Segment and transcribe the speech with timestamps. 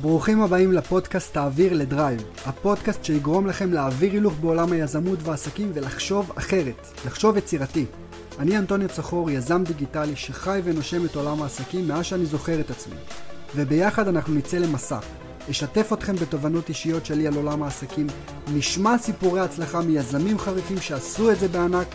[0.00, 6.86] ברוכים הבאים לפודקאסט תעביר לדרייב, הפודקאסט שיגרום לכם להעביר הילוך בעולם היזמות והעסקים ולחשוב אחרת,
[7.06, 7.86] לחשוב יצירתי.
[8.38, 12.94] אני אנטוניו צחור, יזם דיגיטלי שחי ונושם את עולם העסקים מאז שאני זוכר את עצמי.
[13.56, 14.98] וביחד אנחנו נצא למסע.
[15.50, 18.06] אשתף אתכם בתובנות אישיות שלי על עולם העסקים,
[18.54, 21.86] נשמע סיפורי הצלחה מיזמים חריפים שעשו את זה בענק,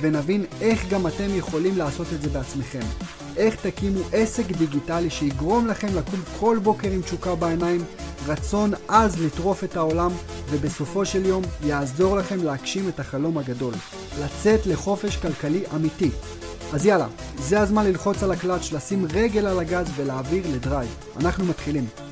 [0.00, 2.86] ונבין איך גם אתם יכולים לעשות את זה בעצמכם.
[3.36, 7.84] איך תקימו עסק דיגיטלי שיגרום לכם לקום כל בוקר עם תשוקה בעיניים,
[8.26, 10.10] רצון עז לטרוף את העולם,
[10.50, 13.74] ובסופו של יום יעזור לכם להגשים את החלום הגדול.
[14.20, 16.10] לצאת לחופש כלכלי אמיתי.
[16.72, 17.06] אז יאללה,
[17.38, 20.96] זה הזמן ללחוץ על הקלאץ', לשים רגל על הגז ולהעביר לדרייב.
[21.20, 22.05] אנחנו מתחילים.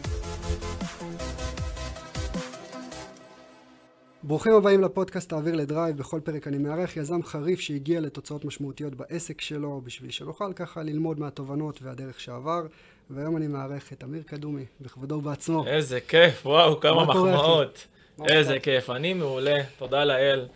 [4.27, 9.41] ברוכים הבאים לפודקאסט תעביר לדרייב, בכל פרק אני מארח יזם חריף שהגיע לתוצאות משמעותיות בעסק
[9.41, 12.67] שלו, בשביל שנוכל ככה ללמוד מהתובנות והדרך שעבר,
[13.11, 15.67] והיום אני מארח את אמיר קדומי, בכבודו ובעצמו.
[15.67, 17.87] איזה כיף, וואו, כמה מחמאות.
[18.29, 18.61] איזה?
[18.61, 20.47] כיף, אני מעולה, תודה לאל.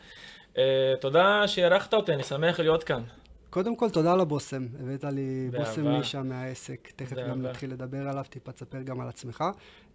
[0.54, 0.58] Uh,
[1.00, 3.02] תודה שאירחת אותי, אני שמח להיות כאן.
[3.50, 4.66] קודם כל, תודה על הבושם.
[4.80, 5.50] הבאת לי.
[5.58, 7.42] בושם נישה מהעסק, תכף גם.
[7.42, 9.44] נתחיל לדבר עליו, טיפה תספר גם על עצמך.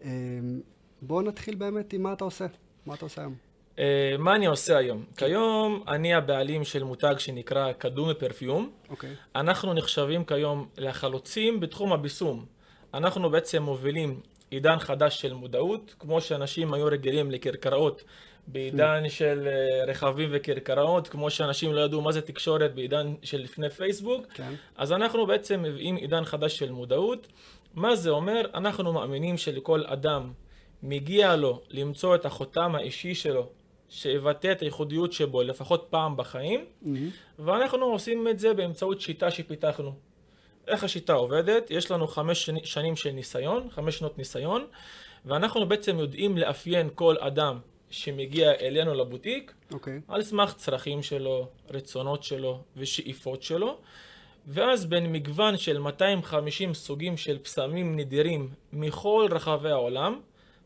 [0.04, 0.10] אמ,
[1.02, 2.46] בוא נתחיל באמת עם מה אתה עושה.
[2.86, 3.53] מה אתה עושה היום?
[3.76, 3.80] Uh,
[4.20, 5.06] מה אני עושה היום?
[5.18, 8.72] כיום אני הבעלים של מותג שנקרא קדומי פרפיום.
[8.90, 9.10] אוקיי.
[9.36, 12.46] אנחנו נחשבים כיום לחלוצים בתחום הביסום.
[12.94, 14.20] אנחנו בעצם מובילים
[14.52, 18.04] עידן חדש של מודעות, כמו שאנשים היו רגילים לכרכראות
[18.48, 23.70] בעידן של אה, רכבים וכרכראות, כמו שאנשים לא ידעו מה זה תקשורת בעידן של לפני
[23.70, 24.54] פייסבוק, כן.
[24.78, 27.28] אז אנחנו בעצם מביאים עידן חדש של מודעות.
[27.74, 28.42] מה זה אומר?
[28.54, 30.32] אנחנו מאמינים שלכל אדם
[30.84, 33.50] מגיע לו למצוא את החותם האישי שלו,
[33.94, 37.10] שיבטא את הייחודיות שבו לפחות פעם בחיים, מהמם.
[37.40, 39.94] ואנחנו עושים את זה באמצעות שיטה שפיתחנו.
[40.68, 41.72] איך השיטה עובדת?
[41.72, 44.66] יש לנו חמש שני- שנים של ניסיון, חמש שנות ניסיון,
[45.26, 50.02] ואנחנו בעצם יודעים לאפיין כל אדם שמגיע אלינו לבוטיק אוקיי.
[50.08, 53.78] על סמך צרכים שלו, רצונות שלו ושאיפות שלו,
[54.48, 60.20] ואז בין מגוון של 250 סוגים של פסמים נדירים מכל רחבי העולם,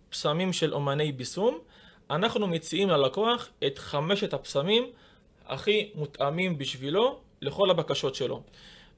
[0.10, 1.60] פסמים של אומני ביסום,
[2.10, 4.84] אנחנו מציעים ללקוח את חמשת הפסמים
[5.46, 8.42] הכי מותאמים בשבילו לכל הבקשות שלו.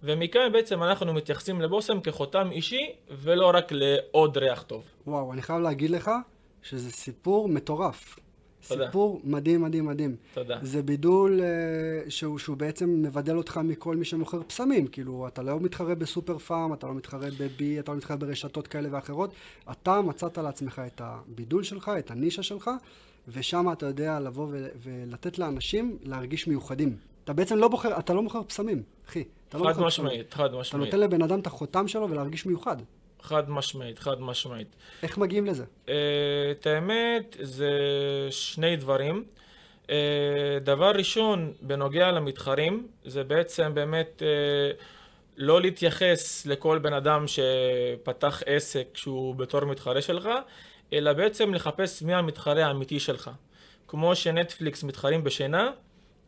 [0.03, 4.83] ומכאן בעצם אנחנו מתייחסים לבושם כחותם אישי ולא רק לעוד ריח טוב.
[5.07, 6.11] וואו, אני חייב להגיד לך
[6.63, 8.19] שזה סיפור מטורף.
[8.67, 8.85] תודה.
[8.85, 10.15] סיפור מדהים, מדהים, מדהים.
[10.33, 10.57] תודה.
[10.61, 14.87] זה בידול אה, שהוא, שהוא בעצם מבדל אותך מכל מי שמוכר פסמים.
[14.87, 18.89] כאילו, אתה לא מתחרה בסופר פארם, אתה לא מתחרה בבי, אתה לא מתחרה ברשתות כאלה
[18.91, 19.33] ואחרות.
[19.71, 22.69] אתה מצאת לעצמך את הבידול שלך, את הנישה שלך,
[23.27, 26.95] ושם אתה יודע לבוא ו- ולתת לאנשים להרגיש מיוחדים.
[27.23, 29.23] אתה בעצם לא בוחר, אתה לא מוכר פסמים, אחי.
[29.49, 30.85] אתה לא חד משמעית, חד אתה משמעית.
[30.85, 32.77] נותן לבן אדם את החותם שלו ולהרגיש מיוחד.
[33.21, 34.75] חד משמעית, חד משמעית.
[35.03, 35.63] איך מגיעים לזה?
[35.89, 35.93] אה,
[36.51, 37.69] את האמת, זה
[38.29, 39.23] שני דברים.
[39.89, 44.71] אה, דבר ראשון, בנוגע למתחרים, זה בעצם באמת אה,
[45.37, 50.29] לא להתייחס לכל בן אדם שפתח עסק שהוא בתור מתחרה שלך,
[50.93, 53.31] אלא בעצם לחפש מי המתחרה האמיתי שלך.
[53.87, 55.71] כמו שנטפליקס מתחרים בשינה,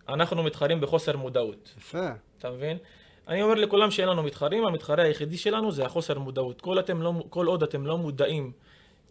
[0.09, 1.73] אנחנו מתחרים בחוסר מודעות.
[1.78, 2.09] יפה.
[2.38, 2.78] אתה מבין?
[3.27, 6.61] אני אומר לכולם שאין לנו מתחרים, המתחרה היחידי שלנו זה החוסר מודעות.
[6.61, 8.51] כל, אתם לא, כל עוד אתם לא מודעים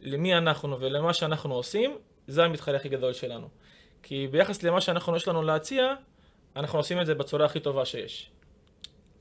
[0.00, 3.48] למי אנחנו ולמה שאנחנו עושים, זה המתחרה הכי גדול שלנו.
[4.02, 5.94] כי ביחס למה שאנחנו יש לנו להציע,
[6.56, 8.30] אנחנו עושים את זה בצורה הכי טובה שיש.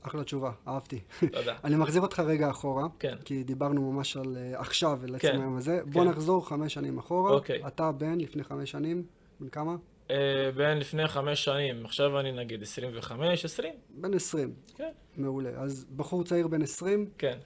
[0.02, 1.00] אחלה תשובה, אהבתי.
[1.32, 1.56] תודה.
[1.64, 3.16] אני מחזיר אותך רגע אחורה, כן.
[3.24, 5.80] כי דיברנו ממש על uh, עכשיו, על עצם כן, היום הזה.
[5.84, 6.10] בוא כן.
[6.10, 7.32] נחזור חמש שנים אחורה.
[7.32, 7.66] אוקיי.
[7.66, 9.02] אתה בן לפני חמש שנים,
[9.40, 9.76] בן כמה?
[10.10, 13.74] אה, בין לפני חמש שנים, עכשיו אני נגיד 25, 20?
[13.90, 14.52] בן 20.
[14.76, 14.90] כן.
[15.16, 15.50] מעולה.
[15.56, 17.38] אז בחור צעיר בן 20, כן.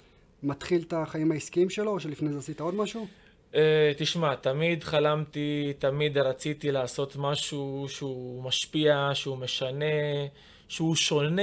[0.43, 3.07] מתחיל את החיים העסקיים שלו, או שלפני זה עשית עוד משהו?
[3.55, 9.85] אה, תשמע, תמיד חלמתי, תמיד רציתי לעשות משהו שהוא משפיע, שהוא משנה,
[10.69, 11.43] שהוא שונה,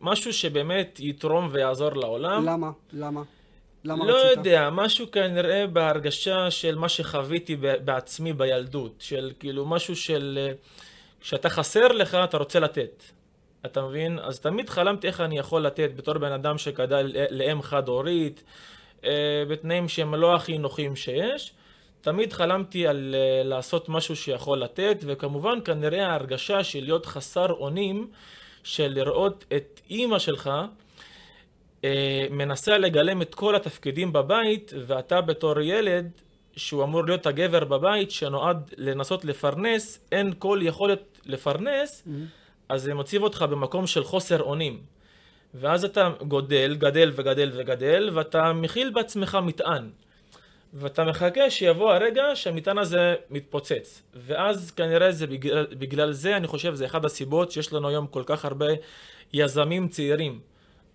[0.00, 2.44] משהו שבאמת יתרום ויעזור לעולם.
[2.44, 2.70] למה?
[2.92, 3.22] למה?
[3.84, 4.38] למה לא רצית?
[4.38, 10.38] יודע, משהו כנראה בהרגשה של מה שחוויתי בעצמי בילדות, של כאילו משהו של...
[10.42, 10.52] אה,
[11.20, 13.02] כשאתה חסר לך, אתה רוצה לתת.
[13.66, 14.18] אתה מבין?
[14.18, 18.44] אז תמיד חלמתי איך אני יכול לתת בתור בן אדם שגדל לאם חד-הורית,
[19.04, 21.52] אה, בתנאים שהם לא הכי נוחים שיש.
[22.00, 28.10] תמיד חלמתי על אה, לעשות משהו שיכול לתת, וכמובן כנראה ההרגשה של להיות חסר אונים,
[28.62, 30.50] של לראות את אימא שלך
[32.30, 36.10] מנסה לגלם את כל התפקידים בבית, ואתה בתור ילד,
[36.56, 42.10] שהוא אמור להיות הגבר בבית, שנועד לנסות לפרנס, אין כל יכולת לפרנס, Mhm.
[42.68, 44.80] אז זה מציב אותך במקום של חוסר אונים.
[45.54, 49.90] ואז אתה גודל, גדל וגדל וגדל, ואתה מכיל בעצמך מטען.
[50.74, 54.02] ואתה מחכה שיבוא הרגע שהמטען הזה מתפוצץ.
[54.14, 58.22] ואז כנראה זה בגלל, בגלל זה, אני חושב, זה אחת הסיבות שיש לנו היום כל
[58.26, 58.66] כך הרבה
[59.32, 60.40] יזמים צעירים.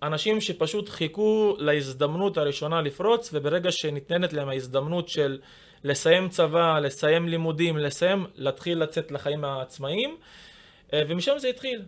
[0.02, 5.38] אנשים שפשוט חיכו להזדמנות הראשונה לפרוץ, וברגע שניתנת להם ההזדמנות של
[5.84, 10.16] לסיים צבא, לסיים לימודים, לסיים, להתחיל לצאת לחיים העצמאיים,
[10.92, 11.82] אה, ומשם זה התחיל.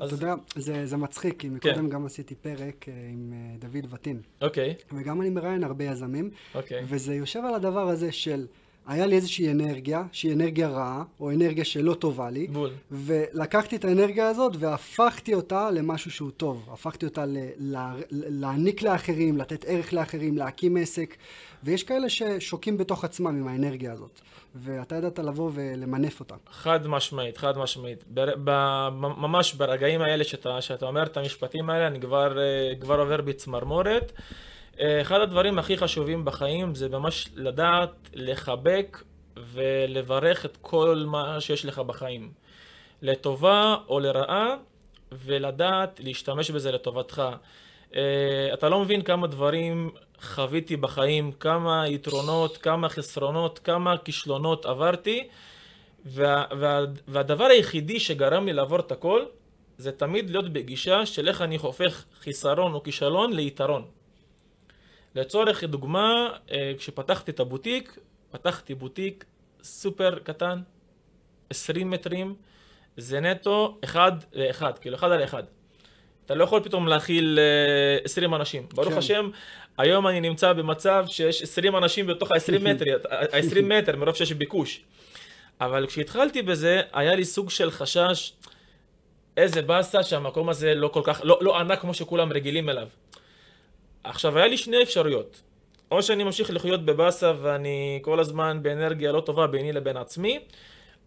[0.00, 0.12] אז...
[0.12, 1.88] אתה יודע, זה, זה מצחיק, כי מקודם כן.
[1.88, 4.20] גם עשיתי פרק uh, עם uh, דוד וטין.
[4.42, 4.74] אוקיי.
[4.92, 6.30] וגם אני מראיין הרבה יזמים.
[6.54, 6.84] אוקיי.
[6.88, 8.46] וזה יושב על הדבר הזה של...
[8.86, 12.46] היה לי איזושהי אנרגיה, שהיא אנרגיה רעה, או אנרגיה שלא טובה לי.
[12.46, 12.70] בול.
[12.90, 16.68] ולקחתי את האנרגיה הזאת והפכתי אותה למשהו שהוא טוב.
[16.72, 21.16] הפכתי אותה ל- ל- להעניק לאחרים, לתת ערך לאחרים, להקים עסק.
[21.64, 24.20] ויש כאלה ששוקים בתוך עצמם עם האנרגיה הזאת.
[24.54, 26.34] ואתה ידעת לבוא ולמנף אותה.
[26.50, 28.04] חד משמעית, חד משמעית.
[28.08, 28.50] בר, ב,
[28.98, 34.12] ממש ברגעים האלה שאתה, שאתה אומר את המשפטים האלה, אני כבר, אה, כבר עובר בצמרמורת.
[34.80, 39.02] אחד הדברים הכי חשובים בחיים זה ממש לדעת לחבק
[39.36, 42.32] ולברך את כל מה שיש לך בחיים.
[43.02, 44.56] לטובה או לרעה,
[45.12, 47.22] ולדעת להשתמש בזה לטובתך.
[47.96, 49.90] אה, אתה לא מבין כמה דברים
[50.22, 55.28] חוויתי בחיים, כמה יתרונות, כמה חסרונות, כמה כישלונות עברתי,
[56.06, 59.24] וה, וה, והדבר היחידי שגרם לי לעבור את הכל,
[59.78, 63.84] זה תמיד להיות בגישה של איך אני הופך חיסרון או כישלון ליתרון.
[65.14, 67.98] לצורך דוגמה, אה, כשפתחתי את הבוטיק,
[68.30, 69.24] פתחתי בוטיק
[69.62, 70.60] סופר קטן,
[71.50, 72.34] 20 מטרים,
[72.96, 75.42] זה נטו אחד לאחד, כאילו אחד על אחד.
[76.26, 77.38] אתה לא יכול פתאום להכיל
[78.04, 78.66] 20 אה, אנשים.
[78.74, 78.98] ברוך כן.
[78.98, 79.30] השם,
[79.78, 84.84] היום אני נמצא במצב שיש 20 אנשים בתוך ה-20 מטר, ה-20 מטר, מרוב שיש ביקוש.
[85.60, 88.32] אבל כשהתחלתי בזה, היה לי סוג של חשש,
[89.36, 92.88] איזה באסה שהמקום הזה לא כל כך, לא, לא ענק כמו שכולם רגילים אליו.
[94.04, 95.42] עכשיו, היה לי שני אפשרויות.
[95.90, 100.38] או שאני ממשיך לחיות בבאסה ואני כל הזמן באנרגיה לא טובה ביני לבין עצמי,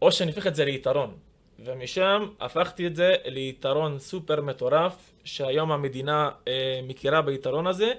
[0.02, 1.14] או שאני הופך את זה ליתרון.
[1.60, 7.92] ומשם הפכתי את זה ליתרון סופר מטורף, שהיום המדינה אה, מכירה ביתרון הזה,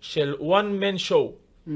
[0.00, 1.12] של one man show.
[1.12, 1.70] Mm-hmm.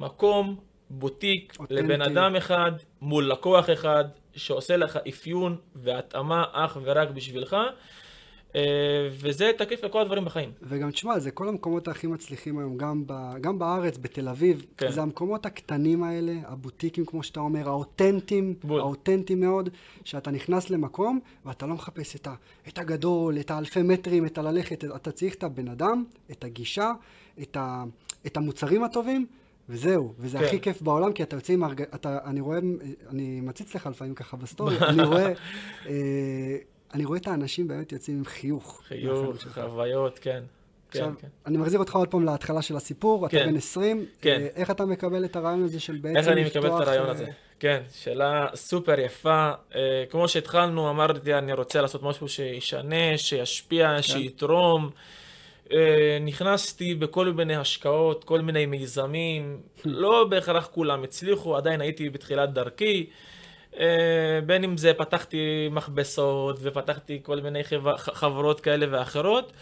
[0.00, 0.56] מקום,
[0.90, 1.82] בוטיק, אותנטי.
[1.82, 4.04] לבן אדם אחד, מול לקוח אחד,
[4.36, 7.56] שעושה לך אפיון והתאמה אך ורק בשבילך.
[8.56, 10.50] אה, וזה תקף לכל הדברים בחיים.
[10.62, 14.66] וגם תשמע, זה כל המקומות הכי מצליחים היום, גם, ב, גם בארץ, בתל אביב.
[14.76, 14.92] כן.
[14.92, 18.80] זה המקומות הקטנים האלה, הבוטיקים, כמו שאתה אומר, האותנטיים, בול.
[18.80, 19.68] האותנטיים מאוד,
[20.04, 22.34] שאתה נכנס למקום ואתה לא מחפש את, ה,
[22.68, 26.92] את הגדול, את האלפי מטרים, את הללכת, אתה צריך את הבן אדם, את הגישה,
[27.42, 27.84] את, ה,
[28.26, 29.26] את המוצרים הטובים.
[29.68, 30.44] וזהו, וזה כן.
[30.44, 32.58] הכי כיף בעולם, כי אתה יוצא עם הרגע, אתה, אני רואה,
[33.10, 35.32] אני מציץ לך לפעמים ככה בסטורי, אני רואה
[35.86, 36.56] אה,
[36.94, 38.82] אני רואה את האנשים באמת יוצאים עם חיוך.
[38.88, 40.42] חיוך, חוויות, כן.
[40.88, 41.28] עכשיו, כן, כן.
[41.46, 43.36] אני מחזיר אותך עוד פעם להתחלה של הסיפור, כן.
[43.36, 44.40] אתה בן 20, כן.
[44.40, 46.28] אה, איך אתה מקבל את הרעיון הזה של בעצם לפתוח...
[46.28, 47.26] איך אני מקבל את הרעיון אה, הזה?
[47.60, 49.50] כן, שאלה סופר יפה.
[49.74, 54.02] אה, כמו שהתחלנו, אמרתי, אני רוצה לעשות משהו שישנה, שישפיע, כן.
[54.02, 54.90] שיתרום.
[56.20, 63.06] נכנסתי בכל מיני השקעות, כל מיני מיזמים, לא בהכרח כולם הצליחו, עדיין הייתי בתחילת דרכי.
[63.78, 67.60] אה, בין אם זה פתחתי מכבסות ופתחתי כל מיני
[67.96, 69.52] חברות כאלה ואחרות,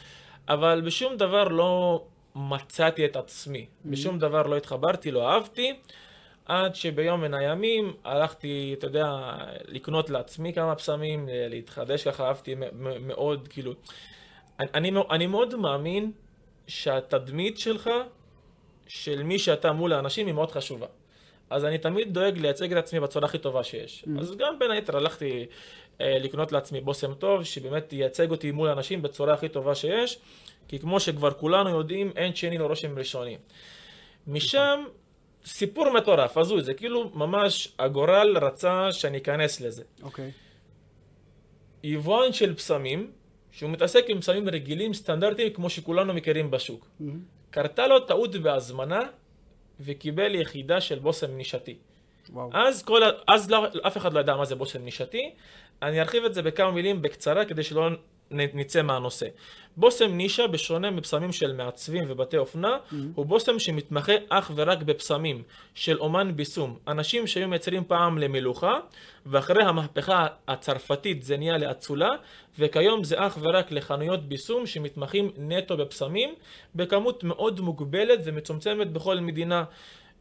[0.49, 2.05] אבל בשום דבר לא
[2.35, 3.89] מצאתי את עצמי, mm-hmm.
[3.91, 5.75] בשום דבר לא התחברתי, לא אהבתי,
[6.47, 9.37] עד שביום מן הימים הלכתי, אתה יודע,
[9.69, 12.55] לקנות לעצמי כמה פסמים, להתחדש ככה, אהבתי
[13.01, 13.73] מאוד, כאילו,
[14.61, 16.13] אני, אני מאוד מאמין
[16.67, 17.91] שהתדמית שלך,
[18.89, 20.87] של מי שאתה מול האנשים, היא מאוד חשובה.
[21.51, 24.05] אז אני תמיד דואג לייצג את עצמי בצורה הכי טובה שיש.
[24.05, 24.21] Mm.
[24.21, 25.47] אז גם בין היתר הלכתי
[26.01, 30.19] אה, לקנות לעצמי בושם טוב, שבאמת ייצג אותי מול אנשים בצורה הכי טובה שיש,
[30.69, 33.39] כי כמו שכבר כולנו יודעים, אין שני לו רושם ראשוני.
[34.27, 34.85] משם
[35.45, 39.83] סיפור מטורף, הזוי, זה כאילו ממש הגורל רצה שאני אכנס לזה.
[40.03, 40.29] אוקיי.
[40.29, 40.51] Okay.
[41.83, 43.11] יבואן של בשמים,
[43.53, 46.85] שהוא מתעסק עם בשמים רגילים, סטנדרטיים, כמו שכולנו מכירים בשוק.
[46.85, 47.05] Mm-hmm.
[47.51, 49.01] קרתה לו טעות בהזמנה,
[49.81, 51.77] וקיבל יחידה של בושם נישתי.
[52.31, 52.51] וואו.
[52.53, 55.31] אז, כל, אז לא, אף אחד לא ידע מה זה בושם נישתי.
[55.83, 57.89] אני ארחיב את זה בכמה מילים בקצרה כדי שלא
[58.31, 59.27] נצא מהנושא.
[59.77, 62.95] בושם נישה, בשונה מבשמים של מעצבים ובתי אופנה, mm-hmm.
[63.15, 65.43] הוא בושם שמתמחה אך ורק בבשמים
[65.75, 66.79] של אומן ביסום.
[66.89, 68.79] אנשים שהיו מייצרים פעם למלוכה,
[69.27, 72.09] ואחרי המהפכה הצרפתית זה נהיה לאצולה,
[72.59, 76.35] וכיום זה אך ורק לחנויות ביסום שמתמחים נטו בבשמים,
[76.75, 79.65] בכמות מאוד מוגבלת ומצומצמת בכל מדינה.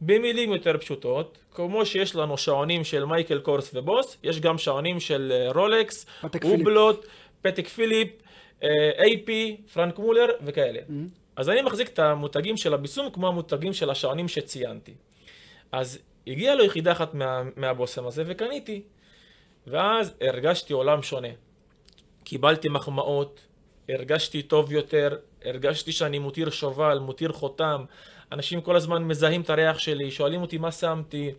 [0.00, 5.32] במילים יותר פשוטות, כמו שיש לנו שעונים של מייקל קורס ובוס, יש גם שעונים של
[5.34, 6.06] אה, רולקס,
[6.44, 7.06] אובלוט,
[7.42, 8.08] פתק פיליפ,
[8.62, 9.30] AP,
[9.72, 10.78] פרנק מולר וכאלה.
[10.78, 11.20] Mm-hmm.
[11.36, 14.94] אז אני מחזיק את המותגים של הביסום כמו המותגים של השעונים שציינתי.
[15.72, 18.82] אז הגיעה לו יחידה אחת מה, מהבושם הזה וקניתי.
[19.66, 21.28] ואז הרגשתי עולם שונה.
[22.24, 23.40] קיבלתי מחמאות,
[23.88, 27.84] הרגשתי טוב יותר, הרגשתי שאני מותיר שובל, מותיר חותם.
[28.32, 31.30] אנשים כל הזמן מזהים את הריח שלי, שואלים אותי מה שמתי.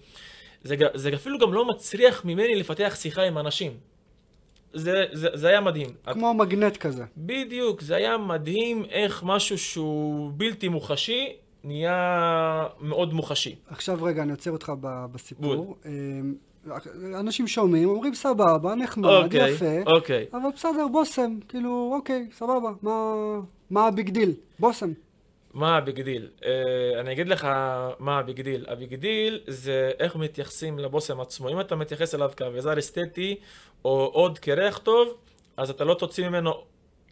[0.64, 3.78] זה, זה אפילו גם לא מצריח ממני לפתח שיחה עם אנשים.
[4.74, 5.90] זה, זה, זה היה מדהים.
[6.14, 6.36] כמו את...
[6.36, 7.04] מגנט כזה.
[7.18, 13.56] בדיוק, זה היה מדהים איך משהו שהוא בלתי מוחשי, נהיה מאוד מוחשי.
[13.68, 15.76] עכשיו רגע, אני עוצר אותך בסיפור.
[15.86, 16.34] אמ,
[17.20, 20.26] אנשים שומעים, אומרים סבבה, נחמד, אוקיי, יפה, אוקיי.
[20.34, 23.14] אבל בסדר, בושם, כאילו, אוקיי, סבבה, מה,
[23.70, 24.34] מה ה big deal?
[24.60, 24.92] בושם.
[25.54, 26.30] מה ה big deal?
[26.40, 26.46] Uh,
[27.00, 27.48] אני אגיד לך
[28.00, 28.66] מה ה big deal.
[28.70, 31.50] ה big deal זה איך מתייחסים לבושם עצמו.
[31.50, 33.36] אם אתה מתייחס אליו כאביזר אסתטי,
[33.86, 35.18] או עוד כריח טוב,
[35.58, 36.54] אז אתה לא תוציא ממנו,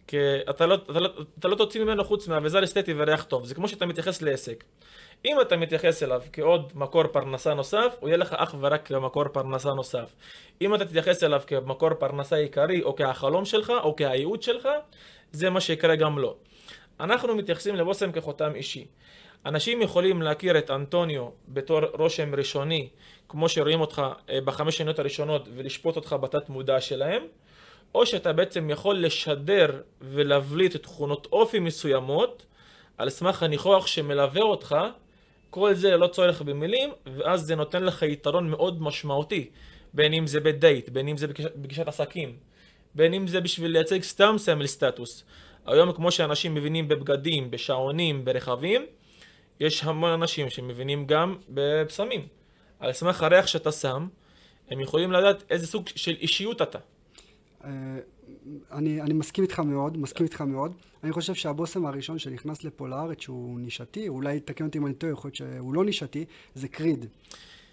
[0.08, 0.14] כ...
[0.50, 3.44] אתה, לא, אתה, לא, אתה לא תוציא ממנו חוץ מאביזר אסתטי וריח טוב.
[3.44, 4.64] זה כמו שאתה מתייחס לעסק.
[5.24, 9.70] אם אתה מתייחס אליו כעוד מקור פרנסה נוסף, הוא יהיה לך אך ורק כמקור פרנסה
[9.70, 10.14] נוסף.
[10.62, 14.68] אם אתה תתייחס אליו כמקור פרנסה עיקרי, או כהחלום שלך, או כהייעוד שלך,
[15.32, 16.36] זה מה שיקרה גם לו.
[17.00, 18.86] אנחנו מתייחסים לבושם כחותם אישי.
[19.46, 22.88] אנשים יכולים להכיר את אנטוניו בתור רושם ראשוני,
[23.28, 27.22] כמו שרואים אותך אה, בחמש שניות הראשונות, ולשפוט אותך בתת מודע שלהם,
[27.94, 32.46] או שאתה בעצם יכול לשדר ולהבליט תכונות אופי מסוימות,
[32.98, 34.76] על סמך הניחוח שמלווה אותך,
[35.50, 39.50] כל זה ללא צורך במילים, ואז זה נותן לך יתרון מאוד משמעותי,
[39.94, 41.26] בין אם זה בדייט, בין אם זה
[41.56, 42.36] בגישת עסקים,
[42.94, 45.24] בין אם זה בשביל לייצג סתם סמל סטטוס.
[45.72, 48.86] היום כמו שאנשים מבינים בבגדים, בשעונים, ברכבים,
[49.60, 52.26] יש המון אנשים שמבינים גם בפסמים.
[52.80, 54.08] על סמך הריח שאתה שם,
[54.70, 56.78] הם יכולים לדעת איזה סוג של אישיות אתה.
[57.64, 57.70] אה,
[58.72, 60.72] אני, אני מסכים איתך מאוד, מסכים איתך מאוד.
[61.04, 65.12] אני חושב שהבושם הראשון שנכנס לפה לארץ, שהוא נישתי, אולי תקן אותי אם אני טועה,
[65.12, 66.24] יכול להיות שהוא לא נישתי,
[66.54, 67.06] זה קריד.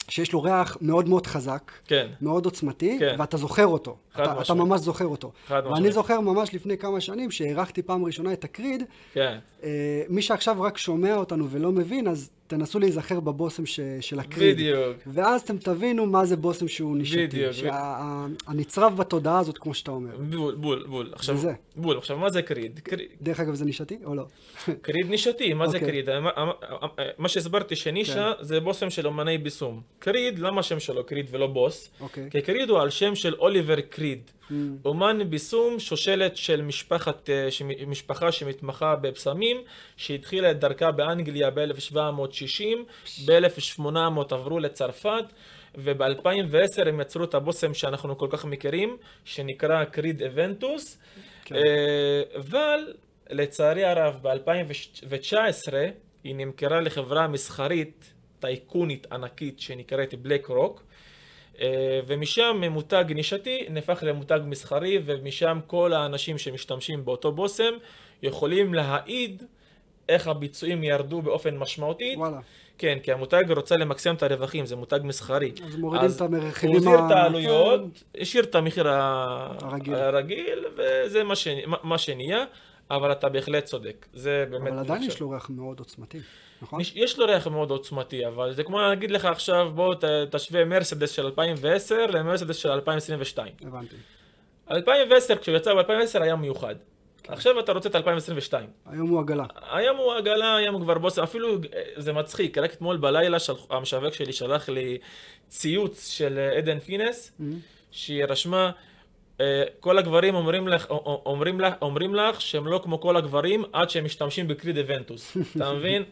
[0.08, 2.08] שיש לו ריח מאוד מאוד חזק, כן.
[2.22, 3.16] מאוד עוצמתי, כן.
[3.20, 3.98] ואתה זוכר אותו.
[4.16, 5.32] אתה, אתה ממש זוכר אותו.
[5.50, 5.94] ואני משמעית.
[5.94, 8.84] זוכר ממש לפני כמה שנים, שהערכתי פעם ראשונה את הקריד,
[9.14, 9.38] כן.
[9.64, 14.56] אה, מי שעכשיו רק שומע אותנו ולא מבין, אז תנסו להיזכר בבושם ש, של הקריד.
[14.56, 14.98] בדיוק.
[15.08, 17.28] ואז אתם תבינו מה זה בושם שהוא נשתי.
[17.28, 17.52] בדיוק.
[17.52, 20.18] שהנצרב שה, בתודעה הזאת, כמו שאתה אומר.
[20.18, 21.12] בול, בול, בול.
[21.14, 21.54] עכשיו, זה.
[21.76, 21.98] בול.
[21.98, 22.80] עכשיו, מה זה קריד?
[22.80, 23.08] קריד...
[23.22, 24.24] דרך אגב, זה נישתי או לא?
[24.86, 25.92] קריד נישתי, מה זה אוקיי.
[25.92, 26.20] קריד?
[26.20, 26.52] מה,
[27.18, 28.44] מה שהסברתי שנישה כן.
[28.44, 29.82] זה בושם של אומני ביסום.
[30.00, 31.90] קריד, למה השם שלו קריד ולא בוס?
[32.02, 32.30] אוקיי.
[32.32, 34.22] כי קריד הוא על שם של אוליבר קריד.
[34.52, 34.54] Mm.
[34.86, 37.48] אומן ביסום, שושלת של משפחת, אה,
[37.88, 39.58] משפחה שמתמחה בפסמים,
[39.98, 42.64] שהתחילה את דרכה באנגליה ב-1760,
[43.26, 45.26] ב-1800 עברו לצרפת,
[45.76, 50.98] וב-2010 הם יצרו את הבושם שאנחנו כל כך מכירים, שנקרא קריד אבנטוס,
[51.46, 51.56] כן.
[51.56, 52.94] אה, אבל
[53.30, 55.74] לצערי הרב ב-2019
[56.24, 60.84] היא נמכרה לחברה מסחרית, טייקונית ענקית שנקראת בלק רוק,
[62.08, 67.74] ומשם מותג נישתי נהפך למותג מסחרי, ומשם כל האנשים שמשתמשים באותו בושם
[68.24, 69.44] יכולים להעיד
[70.10, 72.16] איך הביצועים ירדו באופן משמעותי.
[72.18, 72.40] וואלה.
[72.78, 75.52] כן, כי המותג רוצה למקסם את הרווחים, זה מותג מסחרי.
[75.66, 76.80] אז מורידים את המרכיבים ה...
[76.80, 77.82] הוא הוזיר את העלויות,
[78.18, 81.48] השאיר את המחיר הרגיל, הרגיל וזה מה, ש...
[81.84, 82.46] מה שנהיה,
[82.92, 84.06] אבל אתה בהחלט צודק.
[84.14, 84.72] זה באמת...
[84.72, 86.20] אבל עדיין יש לו ריח מאוד עוצמתי.
[86.62, 86.82] נכון?
[86.96, 89.96] יש לו ריח מאוד עוצמתי, אבל זה כמו להגיד לך עכשיו, בוא
[90.32, 93.54] תשווה מרסדס של 2010 למרסדס של 2022.
[93.62, 93.96] הבנתי.
[94.72, 96.76] 2010, כשהוא יצא ב-2010 היה מיוחד.
[97.24, 97.34] כן.
[97.34, 98.70] עכשיו אתה רוצה את 2022.
[98.86, 99.46] היום הוא עגלה.
[99.72, 103.54] היום הוא עגלה, היום הוא כבר בוסם, אפילו אה, זה מצחיק, רק אתמול בלילה של...
[103.70, 104.98] המשווק שלי שלח לי
[105.48, 107.44] ציוץ של אה, עדן פינס, mm-hmm.
[107.92, 108.72] שהיא רשמה,
[109.42, 113.90] אה, כל הגברים אומרים לך, אומרים, לך, אומרים לך שהם לא כמו כל הגברים עד
[113.90, 116.04] שהם משתמשים בקריד אבנטוס, אתה מבין?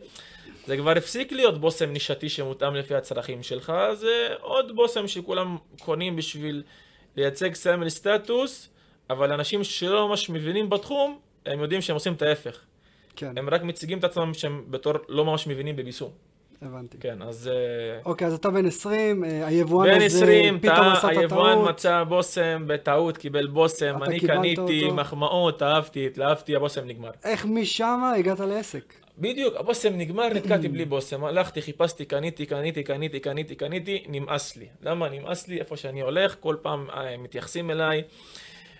[0.67, 6.15] זה כבר הפסיק להיות בושם נישתי שמותאם לפי הצרכים שלך, זה עוד בושם שכולם קונים
[6.15, 6.63] בשביל
[7.15, 8.69] לייצג סמל סטטוס,
[9.09, 12.59] אבל אנשים שלא ממש מבינים בתחום, הם יודעים שהם עושים את ההפך.
[13.15, 13.37] כן.
[13.37, 16.11] הם רק מציגים את עצמם שהם בתור לא ממש מבינים בביסום.
[16.61, 16.97] הבנתי.
[16.97, 17.47] כן, אז...
[17.47, 21.17] אה, אוקיי, אז אתה בן 20, אה, היבואן הזה 20, פתאום עשה את הטעות.
[21.17, 24.95] היבואן מצא בושם בטעות, קיבל בושם, אני קניתי אותו.
[24.95, 27.11] מחמאות, אהבתי, התלהבתי, הבושם נגמר.
[27.23, 29.04] איך משם הגעת לעסק?
[29.17, 31.23] בדיוק, הבושם נגמר, נתקעתי בלי בושם.
[31.23, 34.65] הלכתי, חיפשתי, קניתי, קניתי, קניתי, קניתי, קניתי, נמאס לי.
[34.81, 35.59] למה נמאס לי?
[35.59, 38.03] איפה שאני הולך, כל פעם אה, מתייחסים אליי.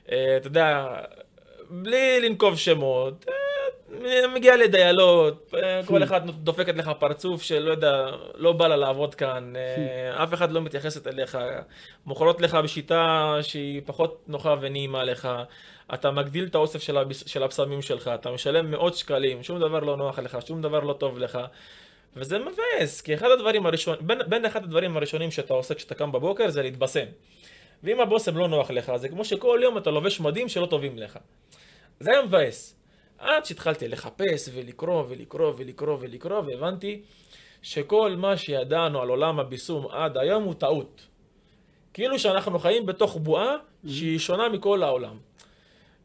[0.04, 0.88] אתה יודע,
[1.70, 3.26] בלי לנקוב שמות.
[4.36, 5.54] מגיע לדיילות,
[5.86, 10.52] כל אחד דופקת לך פרצוף שלא יודע, לא בא לה לעבוד כאן, אה, אף אחד
[10.52, 11.38] לא מתייחסת אליך,
[12.06, 15.30] מוכרות לך בשיטה שהיא פחות נוחה ונעימה לך,
[15.94, 17.28] אתה מגדיל את האוסף של, הבס...
[17.28, 20.94] של הבשמים שלך, אתה משלם מאות שקלים, שום דבר לא נוח לך, שום דבר לא
[20.94, 21.40] טוב לך.
[22.16, 26.12] וזה מבאס, כי אחד הדברים הראשונים, בין, בין אחד הדברים הראשונים שאתה עושה כשאתה קם
[26.12, 27.06] בבוקר זה להתבשם.
[27.84, 31.20] ואם הבושם לא נוח לך, זה כמו שכל יום אתה לובש מדים שלא טובים לך.
[32.00, 32.76] זה היה מבאס.
[33.18, 37.02] עד שהתחלתי לחפש ולקרוא ולקרוא ולקרוא ולקרוא, והבנתי
[37.62, 41.08] שכל מה שידענו על עולם הביסום עד היום הוא טעות.
[41.94, 43.56] כאילו שאנחנו חיים בתוך בועה
[43.88, 45.18] שהיא שונה מכל העולם.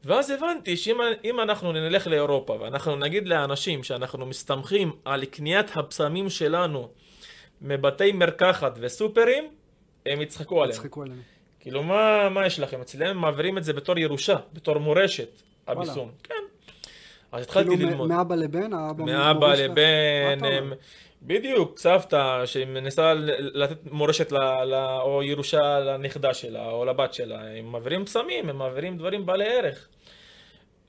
[0.05, 6.89] ואז הבנתי שאם אנחנו נלך לאירופה ואנחנו נגיד לאנשים שאנחנו מסתמכים על קניית הבשמים שלנו
[7.63, 9.45] מבתי מרקחת וסופרים,
[10.07, 10.79] הם יצחקו עליהם.
[10.79, 11.21] יצחקו עליהם.
[11.61, 12.81] כאילו, מה, מה יש לכם?
[12.81, 16.11] אצלם מעבירים את זה בתור ירושה, בתור מורשת, הביסום.
[16.23, 16.35] כן.
[17.33, 18.09] אז התחלתי כאילו ללמוד.
[18.09, 18.71] מאבא לבן?
[18.99, 19.55] מאבא?
[19.55, 20.73] לבן, הם-?
[21.23, 27.73] בדיוק, סבתא שמנסה לתת מורשת ל, ל, או ירושה לנכדה שלה או לבת שלה, הם
[27.73, 29.89] מעבירים בשמים, הם מעבירים דברים בעלי ערך.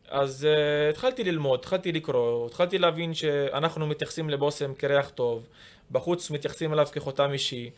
[0.07, 5.47] אז uh, התחלתי ללמוד, התחלתי לקרוא, התחלתי להבין שאנחנו מתייחסים לבושם כריח טוב,
[5.91, 7.69] בחוץ מתייחסים אליו כחותם אישי,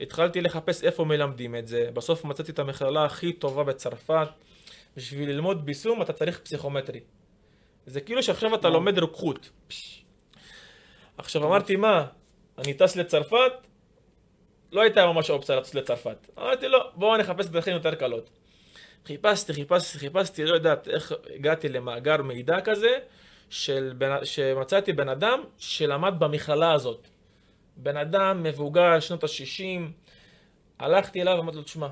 [0.00, 4.28] התחלתי לחפש איפה מלמדים את זה, בסוף מצאתי את המכללה הכי טובה בצרפת,
[4.96, 7.00] בשביל ללמוד ביסום אתה צריך פסיכומטרי.
[7.86, 8.68] זה כאילו שעכשיו אתה.
[8.68, 9.50] לומד רוקחות.
[11.18, 12.06] עכשיו אמרתי, מה,
[12.58, 13.52] אני טס לצרפת?
[14.72, 16.28] לא הייתה ממש אופציה לטוס לצרפת.
[16.38, 18.30] אמרתי, לא, בואו נחפש דרכים יותר קלות.
[19.06, 22.98] חיפשתי, חיפשתי, חיפשתי, לא יודעת איך הגעתי למאגר מידע כזה,
[23.50, 27.08] של בן, שמצאתי בן אדם שלמד במכללה הזאת.
[27.76, 29.80] בן אדם מבוגר, שנות ה-60,
[30.78, 31.88] הלכתי אליו ואמרתי לו, תשמע,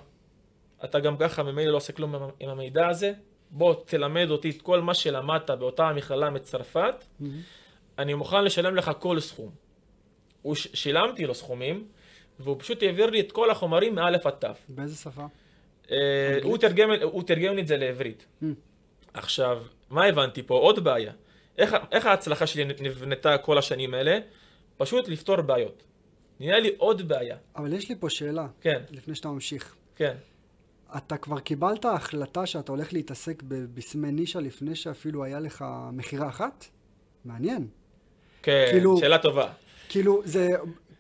[0.85, 3.13] אתה גם ככה ממילא לא עושה כלום עם- המידע הזה,
[3.51, 7.41] בוא תלמד אותי את כל מה שלמדת באותה המכללה מצרפת, מהמם.
[8.01, 9.51] אני מוכן לשלם לך כל סכום.
[10.55, 11.89] שילמתי לו סכומים,
[12.39, 14.49] והוא פשוט העביר לי את כל החומרים מאלף עד תו.
[14.69, 15.27] באיזה שפה?
[15.91, 16.39] אה?
[16.43, 18.27] הוא תרגם, הוא תרגם לי את זה לעברית.
[18.43, 18.47] Mm.
[19.15, 20.55] עכשיו, מה הבנתי פה?
[20.55, 21.13] עוד בעיה.
[21.59, 24.19] איך, איך ההצלחה שלי נבנתה כל השנים האלה?
[24.77, 25.83] פשוט לפתור בעיות.
[26.41, 27.37] נהיה לי עוד בעיה.
[27.57, 29.75] אבל יש לי פה שאלה, כן, לפני שאתה ממשיך.
[29.97, 30.17] כן.
[30.97, 36.65] אתה כבר קיבלת החלטה שאתה הולך להתעסק בבשמי נישה לפני שאפילו היה לך מכירה אחת?
[37.25, 37.69] מעניין.
[38.43, 39.49] כן, כאילו- שאלה טובה.
[39.89, 40.49] כאילו, זה,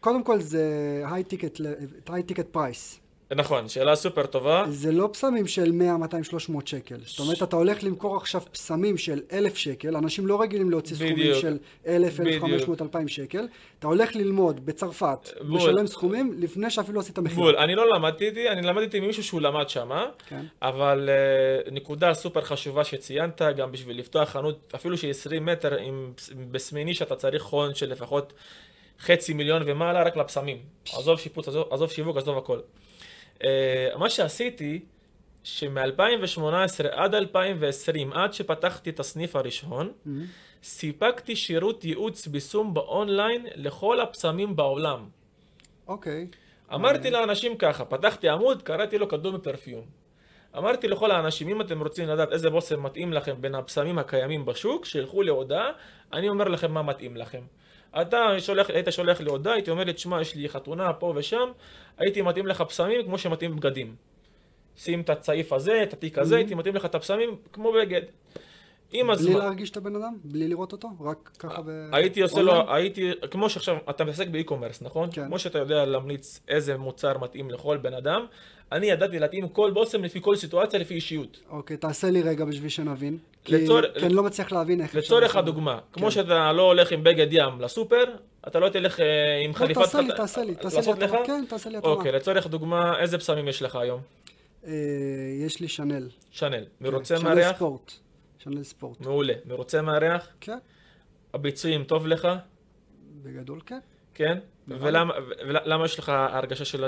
[0.01, 0.65] קודם כל זה
[1.13, 1.61] high ticket,
[2.09, 3.01] high ticket price.
[3.37, 4.65] נכון, שאלה סופר טובה.
[4.69, 6.97] זה לא פסמים של 100, 200, 300 שקל.
[7.05, 11.35] זאת אומרת, אתה הולך למכור עכשיו פסמים של 1,000 שקל, אנשים לא רגילים להוציא סכומים.
[11.35, 12.45] של 1,000, בדיוק.
[12.45, 13.49] 1,500, 2,000 שקל.
[13.79, 15.31] אתה הולך ללמוד בצרפת.
[15.41, 17.41] לשלם סכומים לפני שאפילו עשית מכירה.
[17.41, 20.45] בול, אני לא למדתי אני למדתי ממישהו שהוא למד שמה, כן.
[20.63, 26.13] אבל uh, נקודה סופר חשובה שציינת, גם בשביל לפתוח חנות, אפילו של 20 מטר, עם
[26.51, 28.33] בסמיני שאתה צריך הון של לפחות
[29.01, 30.59] חצי מיליון ומעלה רק לפסמים.
[30.93, 32.59] עזוב שיפוץ, עזוב, עזוב שיווק, עזוב הכל.
[33.41, 33.45] Uh,
[33.99, 34.81] מה שעשיתי,
[35.43, 40.27] שמ-2018 עד 2020, עד שפתחתי את הסניף הראשון, מהמם.
[40.63, 45.09] סיפקתי שירות ייעוץ בישום באונליין לכל הפסמים בעולם.
[45.89, 46.27] אוקיי.
[46.75, 49.85] אמרתי לאנשים ככה, פתחתי עמוד, קראתי לו קדום מפרפיום.
[50.59, 54.85] אמרתי לכל האנשים, אם אתם רוצים לדעת איזה בושם מתאים לכם בין הבשמים הקיימים בשוק,
[54.85, 55.71] שילכו להודעה,
[56.13, 57.43] אני אומר לכם מה מתאים לכם.
[58.03, 61.49] אתה שולח, היית שולח לי הודעה, הייתי אומר לי, תשמע, יש לי חתונה פה ושם,
[61.99, 63.95] הייתי מתאים לך בשמים כמו שמתאים בגדים.
[64.77, 66.39] שים את הצעיף הזה, את התיק הזה, Mhm.
[66.39, 68.03] הייתי מתאים לך את הבשמים כמו בגד.
[68.93, 70.17] עם בלי הזמן, להרגיש את הבן אדם?
[70.25, 70.89] בלי לראות אותו?
[71.01, 71.71] רק ככה ב...
[71.93, 72.43] הייתי עושה?
[72.43, 75.09] לו, הייתי, כמו שעכשיו, אתה מתעסק באי-קומרס, נכון?
[75.13, 75.27] כן.
[75.27, 78.27] כמו שאתה יודע להמליץ איזה מוצר מתאים לכל בן אדם,
[78.73, 81.41] אני ידעתי להתאים כל בושם לפי כל סיטואציה, לפי אישיות.
[81.51, 83.19] אוקיי, תעשה לי רגע בשביל שנבין.
[83.45, 85.37] כי לצור- כי אני לא מצליח להבין איך לצורך.
[85.37, 86.11] הדוגמה, כמו כן.
[86.11, 88.05] שאתה לא הולך עם בגד ים לסופר,
[88.49, 89.07] אתה לא תלך אה,
[89.45, 89.81] עם לא, חליפת...
[89.81, 91.27] תעשה לי, תעשה לי, תעשה לי.
[91.27, 91.93] כן, תעשה לי התאמה.
[91.93, 94.01] אוקיי, לצורך דוגמה, איזה בשמים יש לך היום?
[94.67, 94.73] אה,
[95.47, 96.09] יש לי שאנל.
[96.31, 96.65] שאנל.
[96.81, 97.57] מרוצה כן, מהריח?
[97.57, 97.93] ספורט.
[98.45, 99.01] שאנל ספורט.
[99.01, 99.35] מעולה.
[99.45, 100.29] מרוצה מהריח?
[100.41, 100.59] כן,
[101.35, 102.29] הביצועים טוב לך?
[103.23, 103.79] בגדול כן.
[104.15, 104.39] כן?
[104.69, 105.15] ולמה
[105.49, 106.85] ולמה יש לך הרגשה של...